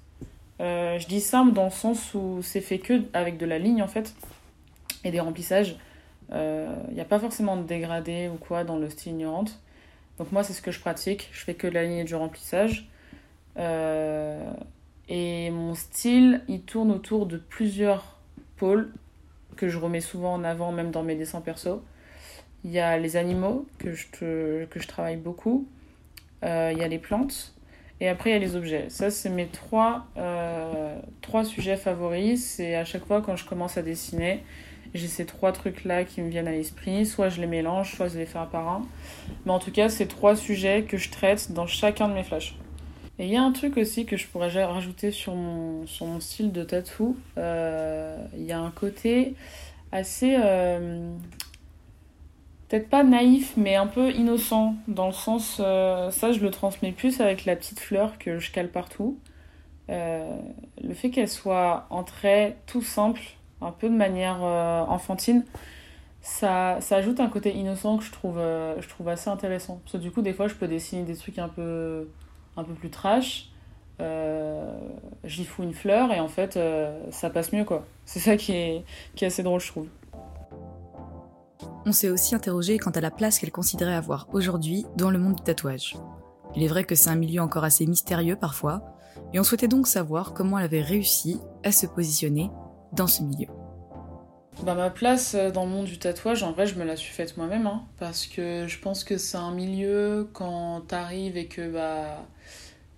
je 0.60 1.06
dis 1.06 1.22
simple 1.22 1.54
dans 1.54 1.64
le 1.64 1.70
sens 1.70 2.12
où 2.12 2.40
c'est 2.42 2.60
fait 2.60 2.78
que 2.78 3.02
avec 3.14 3.38
de 3.38 3.46
la 3.46 3.58
ligne 3.58 3.82
en 3.82 3.88
fait, 3.88 4.14
et 5.04 5.10
des 5.10 5.20
remplissages. 5.20 5.76
Il 6.30 6.34
euh, 6.36 6.74
n'y 6.92 7.00
a 7.00 7.06
pas 7.06 7.18
forcément 7.18 7.56
de 7.56 7.62
dégradé 7.62 8.28
ou 8.28 8.36
quoi 8.36 8.64
dans 8.64 8.76
le 8.76 8.90
style 8.90 9.12
ignorante. 9.12 9.58
Donc 10.18 10.32
moi, 10.32 10.42
c'est 10.42 10.52
ce 10.52 10.60
que 10.60 10.70
je 10.70 10.80
pratique. 10.80 11.28
Je 11.32 11.40
fais 11.44 11.54
que 11.54 11.66
de 11.66 11.72
la 11.72 11.84
ligne 11.84 11.98
et 11.98 12.04
du 12.04 12.14
remplissage. 12.14 12.88
Euh, 15.10 15.14
et 15.14 15.50
mon 15.50 15.74
style, 15.74 16.42
il 16.48 16.62
tourne 16.62 16.90
autour 16.90 17.26
de 17.26 17.36
plusieurs 17.36 18.18
pôles 18.56 18.92
que 19.56 19.68
je 19.68 19.78
remets 19.78 20.00
souvent 20.00 20.34
en 20.34 20.44
avant, 20.44 20.72
même 20.72 20.90
dans 20.90 21.02
mes 21.02 21.14
dessins 21.14 21.40
perso. 21.40 21.82
Il 22.64 22.70
y 22.70 22.78
a 22.78 22.98
les 22.98 23.16
animaux, 23.16 23.66
que 23.78 23.92
je, 23.94 24.06
que 24.10 24.80
je 24.80 24.88
travaille 24.88 25.16
beaucoup. 25.16 25.66
Euh, 26.44 26.70
il 26.72 26.78
y 26.78 26.82
a 26.82 26.88
les 26.88 26.98
plantes. 26.98 27.54
Et 28.00 28.08
après, 28.08 28.30
il 28.30 28.32
y 28.34 28.36
a 28.36 28.38
les 28.38 28.54
objets. 28.54 28.86
Ça, 28.90 29.10
c'est 29.10 29.28
mes 29.28 29.48
trois, 29.48 30.06
trois 31.20 31.44
sujets 31.44 31.76
favoris. 31.76 32.44
C'est 32.44 32.76
à 32.76 32.84
chaque 32.84 33.04
fois 33.04 33.22
quand 33.22 33.34
je 33.34 33.44
commence 33.44 33.76
à 33.76 33.82
dessiner, 33.82 34.44
j'ai 34.94 35.08
ces 35.08 35.26
trois 35.26 35.50
trucs-là 35.50 36.04
qui 36.04 36.22
me 36.22 36.28
viennent 36.28 36.46
à 36.46 36.52
l'esprit. 36.52 37.06
Soit 37.06 37.28
je 37.28 37.40
les 37.40 37.48
mélange, 37.48 37.96
soit 37.96 38.06
je 38.06 38.18
les 38.18 38.26
fais 38.26 38.38
un 38.38 38.46
par 38.46 38.68
un. 38.68 38.82
Mais 39.44 39.52
en 39.52 39.58
tout 39.58 39.72
cas, 39.72 39.88
c'est 39.88 40.06
trois 40.06 40.36
sujets 40.36 40.84
que 40.84 40.96
je 40.96 41.10
traite 41.10 41.50
dans 41.52 41.66
chacun 41.66 42.08
de 42.08 42.14
mes 42.14 42.22
flashs. 42.22 42.54
Et 43.18 43.26
il 43.26 43.32
y 43.32 43.36
a 43.36 43.42
un 43.42 43.52
truc 43.52 43.76
aussi 43.76 44.06
que 44.06 44.16
je 44.16 44.26
pourrais 44.28 44.64
rajouter 44.64 45.10
sur 45.10 45.34
mon, 45.34 45.86
sur 45.86 46.06
mon 46.06 46.20
style 46.20 46.52
de 46.52 46.62
tatou. 46.62 47.16
Euh, 47.36 48.16
il 48.34 48.44
y 48.44 48.52
a 48.52 48.60
un 48.60 48.70
côté 48.70 49.34
assez. 49.90 50.36
Euh, 50.38 51.12
peut-être 52.68 52.88
pas 52.88 53.02
naïf, 53.02 53.54
mais 53.56 53.74
un 53.74 53.88
peu 53.88 54.12
innocent. 54.12 54.76
Dans 54.86 55.08
le 55.08 55.12
sens. 55.12 55.60
Euh, 55.60 56.12
ça, 56.12 56.30
je 56.30 56.38
le 56.38 56.50
transmets 56.50 56.92
plus 56.92 57.20
avec 57.20 57.44
la 57.44 57.56
petite 57.56 57.80
fleur 57.80 58.18
que 58.18 58.38
je 58.38 58.52
cale 58.52 58.68
partout. 58.68 59.18
le 59.88 60.94
fait 60.94 61.10
qu'elle 61.10 61.28
soit 61.28 61.86
en 61.90 62.04
trait 62.04 62.56
tout 62.66 62.82
simple 62.82 63.22
un 63.60 63.72
peu 63.72 63.88
de 63.88 63.96
manière 63.96 64.42
enfantine, 64.42 65.44
ça, 66.20 66.80
ça 66.80 66.96
ajoute 66.96 67.18
un 67.18 67.28
côté 67.28 67.52
innocent 67.52 67.98
que 67.98 68.04
je 68.04 68.12
trouve, 68.12 68.36
je 68.38 68.88
trouve 68.88 69.08
assez 69.08 69.28
intéressant. 69.28 69.80
Parce 69.82 69.94
que 69.94 69.98
du 69.98 70.12
coup, 70.12 70.22
des 70.22 70.32
fois, 70.32 70.46
je 70.46 70.54
peux 70.54 70.68
dessiner 70.68 71.02
des 71.02 71.16
trucs 71.16 71.40
un 71.40 71.48
peu, 71.48 72.06
un 72.58 72.64
peu 72.64 72.74
plus 72.74 72.90
trash. 72.90 73.50
Euh, 74.00 74.78
j'y 75.24 75.44
fous 75.44 75.62
une 75.62 75.74
fleur 75.74 76.12
et 76.12 76.20
en 76.20 76.28
fait, 76.28 76.58
ça 77.10 77.30
passe 77.30 77.52
mieux, 77.52 77.64
quoi. 77.64 77.84
C'est 78.04 78.20
ça 78.20 78.36
qui 78.36 78.52
est, 78.52 78.84
qui 79.14 79.24
est 79.24 79.28
assez 79.28 79.42
drôle, 79.42 79.60
je 79.60 79.68
trouve. 79.68 79.88
On 81.86 81.92
s'est 81.92 82.10
aussi 82.10 82.34
interrogé 82.34 82.78
quant 82.78 82.90
à 82.90 83.00
la 83.00 83.10
place 83.10 83.38
qu'elle 83.38 83.50
considérait 83.50 83.94
avoir 83.94 84.28
aujourd'hui 84.32 84.84
dans 84.96 85.10
le 85.10 85.18
monde 85.18 85.36
du 85.36 85.42
tatouage. 85.42 85.96
Il 86.54 86.62
est 86.62 86.68
vrai 86.68 86.84
que 86.84 86.94
c'est 86.94 87.10
un 87.10 87.16
milieu 87.16 87.40
encore 87.40 87.64
assez 87.64 87.86
mystérieux 87.86 88.36
parfois, 88.36 88.82
et 89.32 89.40
on 89.40 89.44
souhaitait 89.44 89.68
donc 89.68 89.86
savoir 89.86 90.32
comment 90.32 90.58
elle 90.58 90.64
avait 90.64 90.82
réussi 90.82 91.40
à 91.64 91.72
se 91.72 91.86
positionner 91.86 92.50
dans 92.92 93.06
ce 93.06 93.22
milieu 93.22 93.46
bah, 94.64 94.74
ma 94.74 94.90
place 94.90 95.36
euh, 95.36 95.52
dans 95.52 95.64
le 95.64 95.70
monde 95.70 95.84
du 95.84 96.00
tatouage, 96.00 96.42
en 96.42 96.50
vrai, 96.50 96.66
je 96.66 96.74
me 96.74 96.84
la 96.84 96.96
suis 96.96 97.12
faite 97.12 97.36
moi-même. 97.36 97.68
Hein, 97.68 97.84
parce 98.00 98.26
que 98.26 98.66
je 98.66 98.78
pense 98.80 99.04
que 99.04 99.16
c'est 99.16 99.36
un 99.36 99.52
milieu, 99.52 100.28
quand 100.32 100.80
t'arrives 100.88 101.36
et 101.36 101.46
que 101.46 101.72
bah, 101.72 102.26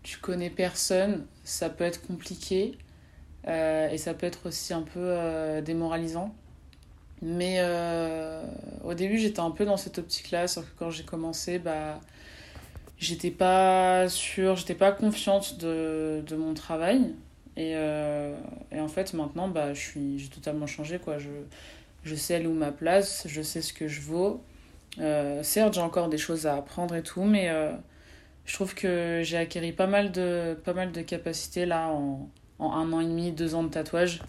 tu 0.02 0.18
connais 0.18 0.50
personne, 0.50 1.26
ça 1.44 1.70
peut 1.70 1.84
être 1.84 2.06
compliqué. 2.06 2.78
Euh, 3.48 3.88
et 3.88 3.96
ça 3.96 4.12
peut 4.12 4.26
être 4.26 4.48
aussi 4.48 4.74
un 4.74 4.82
peu 4.82 4.98
euh, 4.98 5.62
démoralisant. 5.62 6.34
Mais 7.22 7.60
au 8.82 8.94
début, 8.94 9.18
j'étais 9.18 9.40
un 9.40 9.50
peu 9.50 9.66
dans 9.66 9.76
cette 9.76 9.98
optique-là. 9.98 10.48
Sauf 10.48 10.64
que 10.64 10.78
quand 10.78 10.90
j'ai 10.90 11.04
commencé, 11.04 11.58
bah, 11.58 12.00
j'étais 12.98 13.30
pas 13.30 14.08
sûre, 14.08 14.56
j'étais 14.56 14.74
pas 14.74 14.92
confiante 14.92 15.58
de, 15.58 16.22
de 16.26 16.36
mon 16.36 16.54
travail. 16.54 17.14
Et, 17.56 17.72
euh, 17.74 18.34
et, 18.72 18.80
en 18.80 18.88
fait, 18.88 19.12
maintenant, 19.14 19.48
bah, 19.48 19.74
j'ai 19.74 20.28
totalement 20.32 20.66
changé. 20.66 20.98
Quoi. 20.98 21.18
Je, 21.18 21.30
je 22.04 22.14
sais 22.14 22.44
où 22.46 22.52
ma 22.52 22.72
place, 22.72 23.24
je 23.26 23.42
sais 23.42 23.60
ce 23.62 23.72
que 23.72 23.88
je 23.88 24.00
vaux. 24.00 24.42
Euh, 24.98 25.42
certes, 25.42 25.74
j'ai 25.74 25.80
encore 25.80 26.08
des 26.08 26.18
choses 26.18 26.46
à 26.46 26.56
apprendre 26.56 26.94
et 26.94 27.02
tout, 27.02 27.24
mais 27.24 27.48
euh, 27.48 27.72
je 28.44 28.54
trouve 28.54 28.74
que 28.74 29.20
j'ai 29.24 29.36
acquis 29.36 29.72
pas 29.72 29.86
mal 29.86 30.12
de, 30.12 30.58
pas 30.64 30.74
mal 30.74 30.92
de 30.92 31.02
capacités 31.02 31.66
là 31.66 31.88
en, 31.88 32.28
en, 32.58 32.72
un 32.72 32.92
an 32.92 33.00
et 33.00 33.04
demi, 33.04 33.32
deux 33.32 33.54
ans 33.54 33.62
de 33.62 33.68
tatouage. 33.68 34.20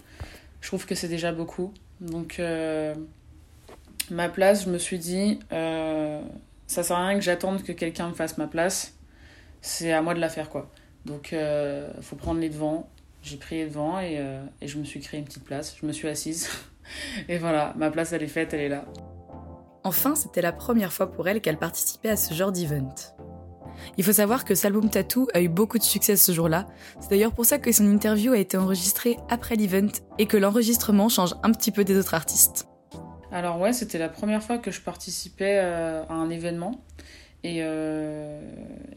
Je 0.60 0.68
trouve 0.68 0.86
que 0.86 0.94
c'est 0.94 1.08
déjà 1.08 1.32
beaucoup. 1.32 1.72
Donc, 2.00 2.40
ma 4.10 4.28
place, 4.28 4.64
je 4.64 4.70
me 4.70 4.78
suis 4.78 4.98
dit, 4.98 5.40
ça 5.50 6.82
sert 6.82 6.96
à 6.96 7.08
rien 7.08 7.18
que 7.18 7.24
j'attende 7.24 7.62
que 7.62 7.72
quelqu'un 7.72 8.08
me 8.08 8.14
fasse 8.14 8.38
ma 8.38 8.46
place. 8.46 8.94
C'est 9.60 9.92
à 9.92 10.02
moi 10.02 10.14
de 10.14 10.20
la 10.20 10.28
faire, 10.28 10.50
quoi. 10.50 10.70
Donc, 11.04 11.32
il 11.32 12.02
faut 12.02 12.16
prendre 12.16 12.40
les 12.40 12.48
devants 12.48 12.88
j'ai 13.22 13.36
pris 13.36 13.64
devant 13.64 14.00
et, 14.00 14.18
euh, 14.18 14.42
et, 14.60 14.68
je 14.68 14.78
me 14.78 14.84
suis 14.84 15.00
créé 15.00 15.20
une 15.20 15.26
petite 15.26 15.44
place. 15.44 15.76
Je 15.80 15.86
me 15.86 15.92
suis 15.92 16.08
assise. 16.08 16.48
et 17.28 17.38
voilà, 17.38 17.72
ma 17.76 17.90
place, 17.90 18.12
elle 18.12 18.22
est 18.22 18.28
faite, 18.28 18.52
elle 18.52 18.60
est 18.60 18.68
là. 18.68 18.84
Enfin, 19.84 20.14
c'était 20.14 20.42
la 20.42 20.52
première 20.52 20.92
fois 20.92 21.10
pour 21.10 21.28
elle 21.28 21.40
qu'elle 21.40 21.58
participait 21.58 22.10
à 22.10 22.16
ce 22.16 22.34
genre 22.34 22.52
d'event. 22.52 22.94
Il 23.98 24.04
faut 24.04 24.12
savoir 24.12 24.44
que 24.44 24.54
Salboum 24.54 24.90
Tattoo 24.90 25.28
a 25.34 25.40
eu 25.40 25.48
beaucoup 25.48 25.78
de 25.78 25.82
succès 25.82 26.16
ce 26.16 26.32
jour-là. 26.32 26.66
C'est 27.00 27.10
d'ailleurs 27.10 27.32
pour 27.32 27.44
ça 27.44 27.58
que 27.58 27.72
son 27.72 27.86
interview 27.86 28.32
a 28.32 28.38
été 28.38 28.56
enregistrée 28.56 29.16
après 29.28 29.56
l'event 29.56 29.92
et 30.18 30.26
que 30.26 30.36
l'enregistrement 30.36 31.08
change 31.08 31.34
un 31.42 31.52
petit 31.52 31.70
peu 31.70 31.84
des 31.84 31.96
autres 31.98 32.14
artistes. 32.14 32.66
Alors 33.30 33.58
ouais, 33.60 33.72
c'était 33.72 33.98
la 33.98 34.08
première 34.08 34.42
fois 34.42 34.58
que 34.58 34.70
je 34.70 34.80
participais 34.80 35.58
euh, 35.62 36.04
à 36.08 36.14
un 36.14 36.30
événement. 36.30 36.82
Et, 37.44 37.58
euh, 37.60 38.40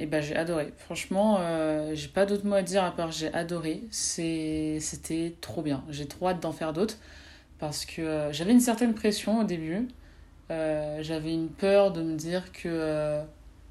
bah, 0.08 0.22
j'ai 0.22 0.36
adoré. 0.36 0.72
Franchement, 0.78 1.38
euh, 1.40 1.92
j'ai 1.96 2.08
pas 2.08 2.26
d'autres 2.26 2.46
mots 2.46 2.56
à 2.56 2.62
dire 2.62 2.84
à 2.84 2.92
part 2.92 3.12
j'ai 3.12 3.34
adoré. 3.34 3.82
C'était 3.90 5.36
trop 5.42 5.62
bien. 5.62 5.84
J'ai 5.90 6.08
trop 6.08 6.30
hâte 6.30 6.42
d'en 6.42 6.52
faire 6.52 6.74
d'autres 6.74 6.98
parce 7.60 7.86
que 7.86 8.02
euh, 8.02 8.32
j'avais 8.32 8.52
une 8.52 8.60
certaine 8.60 8.94
pression 8.94 9.40
au 9.40 9.44
début. 9.44 9.88
J'avais 10.50 11.34
une 11.34 11.50
peur 11.50 11.92
de 11.92 12.04
me 12.04 12.16
dire 12.16 12.52
que, 12.52 13.20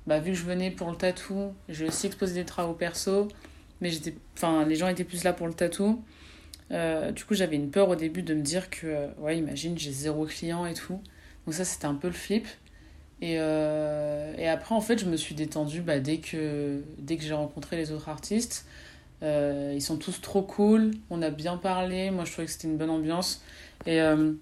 bah, 0.06 0.20
vu 0.20 0.32
que 0.32 0.38
je 0.38 0.44
venais 0.44 0.70
pour 0.70 0.90
le 0.90 0.96
tatou, 0.96 1.52
j'ai 1.68 1.86
aussi 1.86 2.06
exposé 2.06 2.34
des 2.34 2.44
travaux 2.44 2.74
perso, 2.74 3.28
mais 3.80 3.90
j'étais, 3.90 4.14
enfin, 4.36 4.64
les 4.66 4.76
gens 4.76 4.88
étaient 4.88 5.04
plus 5.04 5.24
là 5.24 5.32
pour 5.32 5.46
le 5.46 5.54
tatou. 5.54 6.02
du 6.70 7.24
coup, 7.24 7.34
j'avais 7.34 7.56
une 7.56 7.70
peur 7.70 7.88
au 7.88 7.96
début 7.96 8.22
de 8.22 8.34
me 8.34 8.42
dire 8.42 8.70
que, 8.70 9.08
ouais, 9.18 9.38
imagine, 9.38 9.78
j'ai 9.78 9.92
zéro 9.92 10.26
client 10.26 10.66
et 10.66 10.74
tout. 10.74 11.00
Donc, 11.46 11.54
ça, 11.54 11.64
c'était 11.64 11.86
un 11.86 11.94
peu 11.94 12.08
le 12.08 12.14
flip. 12.14 12.46
Et, 13.20 13.36
euh, 13.38 14.34
et, 14.36 14.48
après, 14.48 14.74
en 14.74 14.80
fait, 14.80 14.98
je 14.98 15.06
me 15.06 15.16
suis 15.16 15.34
détendue 15.34 15.80
bah, 15.80 15.98
dès 16.00 16.18
que, 16.18 16.82
dès 16.98 17.16
que 17.16 17.22
j'ai 17.22 17.34
rencontré 17.34 17.76
les 17.76 17.92
autres 17.92 18.08
artistes. 18.08 18.66
Euh, 19.22 19.72
ils 19.74 19.80
sont 19.80 19.96
tous 19.96 20.20
trop 20.20 20.42
cool, 20.42 20.90
on 21.08 21.22
a 21.22 21.30
bien 21.30 21.56
parlé, 21.56 22.10
moi 22.10 22.26
je 22.26 22.32
trouvais 22.32 22.46
que 22.46 22.52
c'était 22.52 22.68
une 22.68 22.76
bonne 22.76 22.90
ambiance. 22.90 23.42
Et, 23.86 24.00
euh, 24.02 24.32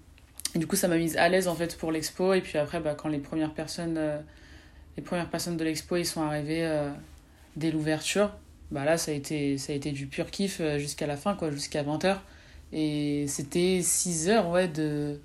du 0.55 0.67
coup, 0.67 0.75
ça 0.75 0.87
m'a 0.89 0.97
mise 0.97 1.15
à 1.15 1.29
l'aise 1.29 1.47
en 1.47 1.55
fait 1.55 1.77
pour 1.77 1.91
l'expo. 1.91 2.33
Et 2.33 2.41
puis 2.41 2.57
après, 2.57 2.79
bah, 2.79 2.95
quand 2.95 3.07
les 3.09 3.19
premières 3.19 3.53
personnes, 3.53 3.99
les 4.97 5.03
premières 5.03 5.29
personnes 5.29 5.57
de 5.57 5.63
l'expo 5.63 5.95
ils 5.97 6.05
sont 6.05 6.21
arrivées 6.21 6.69
dès 7.55 7.71
l'ouverture, 7.71 8.31
bah 8.71 8.85
là 8.85 8.97
ça 8.97 9.11
a, 9.11 9.13
été, 9.13 9.57
ça 9.57 9.73
a 9.73 9.75
été 9.75 9.91
du 9.91 10.07
pur 10.07 10.29
kiff 10.29 10.61
jusqu'à 10.77 11.07
la 11.07 11.17
fin, 11.17 11.35
quoi, 11.35 11.51
jusqu'à 11.51 11.83
20h. 11.83 12.17
Et 12.73 13.25
c'était 13.27 13.81
6 13.83 14.29
heures 14.29 14.49
ouais, 14.49 14.67
de, 14.67 15.19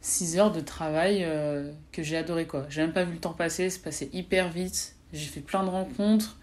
6 0.00 0.38
heures 0.38 0.52
de 0.52 0.60
travail 0.60 1.24
euh, 1.24 1.72
que 1.90 2.02
j'ai 2.02 2.16
adoré 2.16 2.46
quoi. 2.46 2.66
J'ai 2.68 2.82
même 2.82 2.92
pas 2.92 3.04
vu 3.04 3.14
le 3.14 3.18
temps 3.18 3.32
passer, 3.32 3.70
c'est 3.70 3.82
passé 3.82 4.10
hyper 4.12 4.50
vite. 4.50 4.94
J'ai 5.12 5.26
fait 5.26 5.40
plein 5.40 5.64
de 5.64 5.70
rencontres 5.70 6.38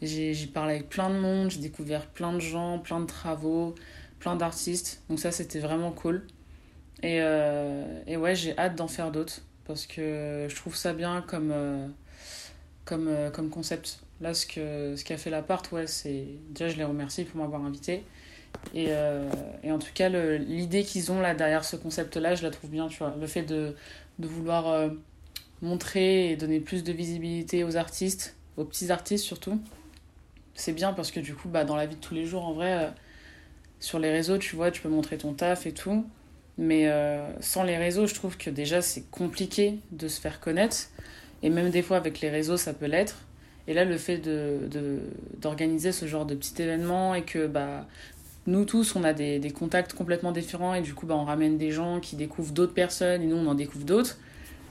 J'ai 0.00 0.34
parlé 0.46 0.76
avec 0.76 0.88
plein 0.88 1.10
de 1.10 1.18
monde, 1.18 1.50
j'ai 1.50 1.60
découvert 1.60 2.06
plein 2.06 2.32
de 2.32 2.38
gens, 2.40 2.78
plein 2.78 3.00
de 3.00 3.06
travaux, 3.06 3.74
plein 4.20 4.36
d'artistes. 4.36 5.02
Donc 5.08 5.18
ça, 5.18 5.32
c'était 5.32 5.58
vraiment 5.58 5.90
cool. 5.90 6.26
Et, 7.02 7.16
et 8.06 8.16
ouais, 8.16 8.34
j'ai 8.34 8.56
hâte 8.58 8.76
d'en 8.76 8.88
faire 8.88 9.10
d'autres 9.10 9.42
parce 9.66 9.86
que 9.86 10.46
je 10.48 10.54
trouve 10.54 10.76
ça 10.76 10.92
bien 10.92 11.22
comme, 11.26 11.52
comme, 12.84 13.10
comme 13.32 13.50
concept. 13.50 14.00
Là, 14.20 14.34
ce 14.34 14.46
qu'a 14.46 14.96
ce 14.96 15.04
qu'a 15.04 15.16
fait 15.16 15.30
l'appart, 15.30 15.70
ouais, 15.72 15.86
c'est. 15.86 16.26
Déjà, 16.50 16.68
je 16.68 16.76
les 16.76 16.84
remercie 16.84 17.24
pour 17.24 17.40
m'avoir 17.40 17.64
invité. 17.64 18.04
Et, 18.74 18.86
euh, 18.90 19.28
et, 19.62 19.72
en 19.72 19.78
tout 19.78 19.92
cas, 19.94 20.08
l'idée 20.08 20.84
qu'ils 20.84 21.10
ont 21.12 21.20
là 21.20 21.34
derrière 21.34 21.64
ce 21.64 21.76
concept-là, 21.76 22.34
je 22.34 22.42
la 22.42 22.50
trouve 22.50 22.70
bien, 22.70 22.88
tu 22.88 22.98
vois. 22.98 23.14
Le 23.18 23.26
fait 23.26 23.42
de, 23.42 23.74
de 24.18 24.28
vouloir 24.28 24.68
euh, 24.68 24.90
montrer 25.62 26.30
et 26.30 26.36
donner 26.36 26.60
plus 26.60 26.84
de 26.84 26.92
visibilité 26.92 27.64
aux 27.64 27.76
artistes, 27.76 28.36
aux 28.56 28.64
petits 28.64 28.90
artistes 28.90 29.24
surtout, 29.24 29.60
c'est 30.54 30.72
bien 30.72 30.92
parce 30.92 31.10
que 31.10 31.20
du 31.20 31.34
coup, 31.34 31.48
bah, 31.48 31.64
dans 31.64 31.76
la 31.76 31.86
vie 31.86 31.96
de 31.96 32.00
tous 32.00 32.14
les 32.14 32.26
jours, 32.26 32.44
en 32.44 32.52
vrai, 32.52 32.84
euh, 32.84 32.90
sur 33.80 33.98
les 33.98 34.10
réseaux, 34.10 34.38
tu 34.38 34.56
vois, 34.56 34.70
tu 34.70 34.82
peux 34.82 34.88
montrer 34.88 35.16
ton 35.18 35.32
taf 35.32 35.66
et 35.66 35.72
tout. 35.72 36.06
Mais 36.58 36.90
sans 37.40 37.62
les 37.62 37.78
réseaux, 37.78 38.06
je 38.06 38.14
trouve 38.14 38.36
que 38.36 38.50
déjà, 38.50 38.82
c'est 38.82 39.10
compliqué 39.10 39.78
de 39.92 40.08
se 40.08 40.20
faire 40.20 40.40
connaître. 40.40 40.90
Et 41.42 41.50
même 41.50 41.70
des 41.70 41.82
fois, 41.82 41.96
avec 41.96 42.20
les 42.20 42.30
réseaux, 42.30 42.56
ça 42.56 42.72
peut 42.72 42.86
l'être. 42.86 43.16
Et 43.66 43.74
là, 43.74 43.84
le 43.84 43.96
fait 43.98 44.18
d'organiser 44.18 44.68
de, 44.68 44.98
d'organiser 45.38 45.92
ce 45.92 46.06
genre 46.06 46.26
de 46.26 46.34
petit 46.34 46.60
événement 46.60 47.14
et 47.14 47.22
que 47.22 47.46
bah, 47.46 47.86
nous 48.46 48.64
tous, 48.64 48.96
on 48.96 49.04
a 49.04 49.12
des, 49.12 49.38
des, 49.38 49.50
contacts 49.50 49.92
complètement 49.92 50.32
différents 50.32 50.74
et 50.74 50.80
du 50.80 50.94
coup, 50.94 51.06
bah, 51.06 51.14
on 51.16 51.24
ramène 51.24 51.56
des 51.58 51.70
gens 51.70 52.00
qui 52.00 52.16
découvrent 52.16 52.52
d'autres 52.52 52.74
personnes 52.74 53.22
et 53.22 53.26
nous, 53.26 53.36
on 53.36 53.46
en 53.46 53.54
découvre 53.54 53.84
d'autres. 53.84 54.18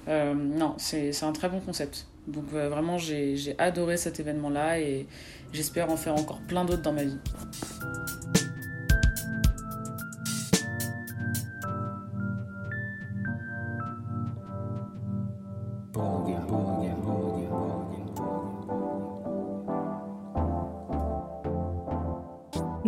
Euh, 0.08 0.34
non, 0.34 0.76
c'est 0.78 1.24
un 1.24 1.32
très 1.32 1.50
bon 1.50 1.60
concept. 1.60 2.08
Donc 2.28 2.46
euh, 2.54 2.70
vraiment, 2.70 2.98
j'ai 2.98 3.56
adoré 3.58 3.98
cet 3.98 4.20
événement-là 4.20 4.80
et 4.80 5.08
j'espère 5.54 5.90
en 5.90 5.98
faire 5.98 6.16
encore 6.16 6.40
plein 6.42 6.66
d'autres 6.66 6.82
dans 6.82 6.94
ma 6.94 7.04
vie. 7.04 7.18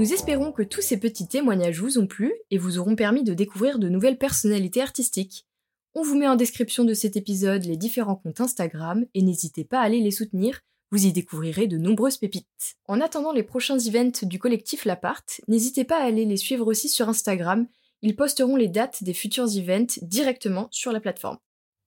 Nous 0.02 0.14
espérons 0.14 0.52
que 0.52 0.64
tous 0.64 0.82
ces 0.82 0.98
petits 0.98 1.28
témoignages 1.28 1.80
vous 1.80 2.00
ont 2.00 2.08
plu 2.08 2.34
et 2.50 2.58
vous 2.58 2.80
auront 2.80 2.96
permis 2.96 3.24
de 3.24 3.36
découvrir 3.36 3.78
de 3.78 3.88
nouvelles 3.88 4.18
personnalités 4.18 4.82
artistiques. 4.82 5.46
On 5.94 6.02
vous 6.02 6.18
met 6.18 6.28
en 6.28 6.36
description 6.36 6.86
de 6.86 6.96
cet 6.96 7.18
épisode 7.18 7.66
les 7.66 7.78
différents 7.78 8.16
comptes 8.16 8.42
Instagram 8.42 9.06
et 9.14 9.22
n'hésitez 9.22 9.64
pas 9.64 9.80
à 9.80 9.84
aller 9.84 10.00
les 10.00 10.10
soutenir, 10.10 10.62
vous 10.90 11.06
y 11.06 11.12
découvrirez 11.12 11.68
de 11.68 11.78
nombreuses 11.78 12.18
pépites. 12.18 12.78
En 12.88 13.00
attendant 13.00 13.32
les 13.32 13.44
prochains 13.44 13.78
events 13.78 14.24
du 14.24 14.40
collectif 14.40 14.86
Lapart, 14.86 15.26
n'hésitez 15.48 15.84
pas 15.84 16.02
à 16.02 16.06
aller 16.06 16.26
les 16.26 16.38
suivre 16.38 16.66
aussi 16.66 16.90
sur 16.90 17.08
Instagram, 17.08 17.68
ils 18.02 18.16
posteront 18.16 18.56
les 18.56 18.70
dates 18.70 19.04
des 19.04 19.14
futurs 19.14 19.56
events 19.56 20.00
directement 20.02 20.68
sur 20.72 20.92
la 20.92 21.00
plateforme. 21.00 21.38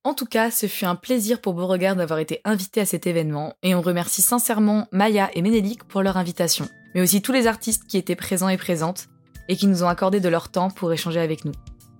En 0.07 0.13
tout 0.13 0.27
cas, 0.27 0.51
ce 0.51 0.67
fut 0.67 0.85
un 0.85 0.97
plaisir 0.97 1.41
pour 1.41 1.55
Beauregard 1.55 1.97
d'avoir 1.97 2.19
été 2.19 2.43
invité 2.45 2.83
à 2.83 2.85
cet 2.85 3.07
événement 3.07 3.55
et 3.63 3.75
on 3.75 3.81
remercie 3.81 4.21
sincèrement 4.21 4.87
Maya 4.93 5.31
et 5.33 5.41
Ménélique 5.41 5.85
pour 5.85 6.03
leur 6.03 6.19
invitation, 6.19 6.69
mais 6.95 7.01
aussi 7.01 7.23
tous 7.23 7.33
les 7.33 7.47
artistes 7.47 7.87
qui 7.87 7.97
étaient 7.97 8.15
présents 8.15 8.51
et 8.51 8.59
présentes 8.59 9.07
et 9.49 9.57
qui 9.57 9.67
nous 9.67 9.83
ont 9.83 9.89
accordé 9.89 10.21
de 10.21 10.29
leur 10.29 10.51
temps 10.51 10.69
pour 10.69 10.93
échanger 10.93 11.21
avec 11.21 11.47
nous. 11.47 11.53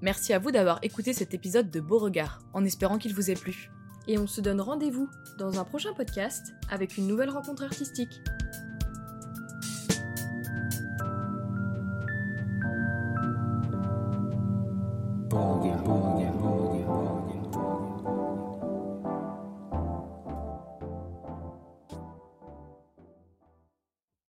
Merci 0.03 0.35
à 0.35 0.39
vous 0.39 0.51
d'avoir 0.51 0.81
écouté 0.83 1.15
cet 1.15 1.33
épisode 1.33 1.71
de 1.71 1.81
Beauregard, 1.81 2.41
en 2.53 2.63
espérant 2.67 2.99
qu'il 2.99 3.15
vous 3.15 3.31
ait 3.31 3.37
plu. 3.37 3.71
Et 4.07 4.19
on 4.19 4.27
se 4.27 4.43
donne 4.43 4.61
rendez-vous 4.61 5.09
dans 5.39 5.59
un 5.59 5.65
prochain 5.65 5.95
podcast 5.95 6.53
avec 6.71 6.99
une 6.99 7.07
nouvelle 7.07 7.31
rencontre 7.31 7.65
artistique. 7.65 8.21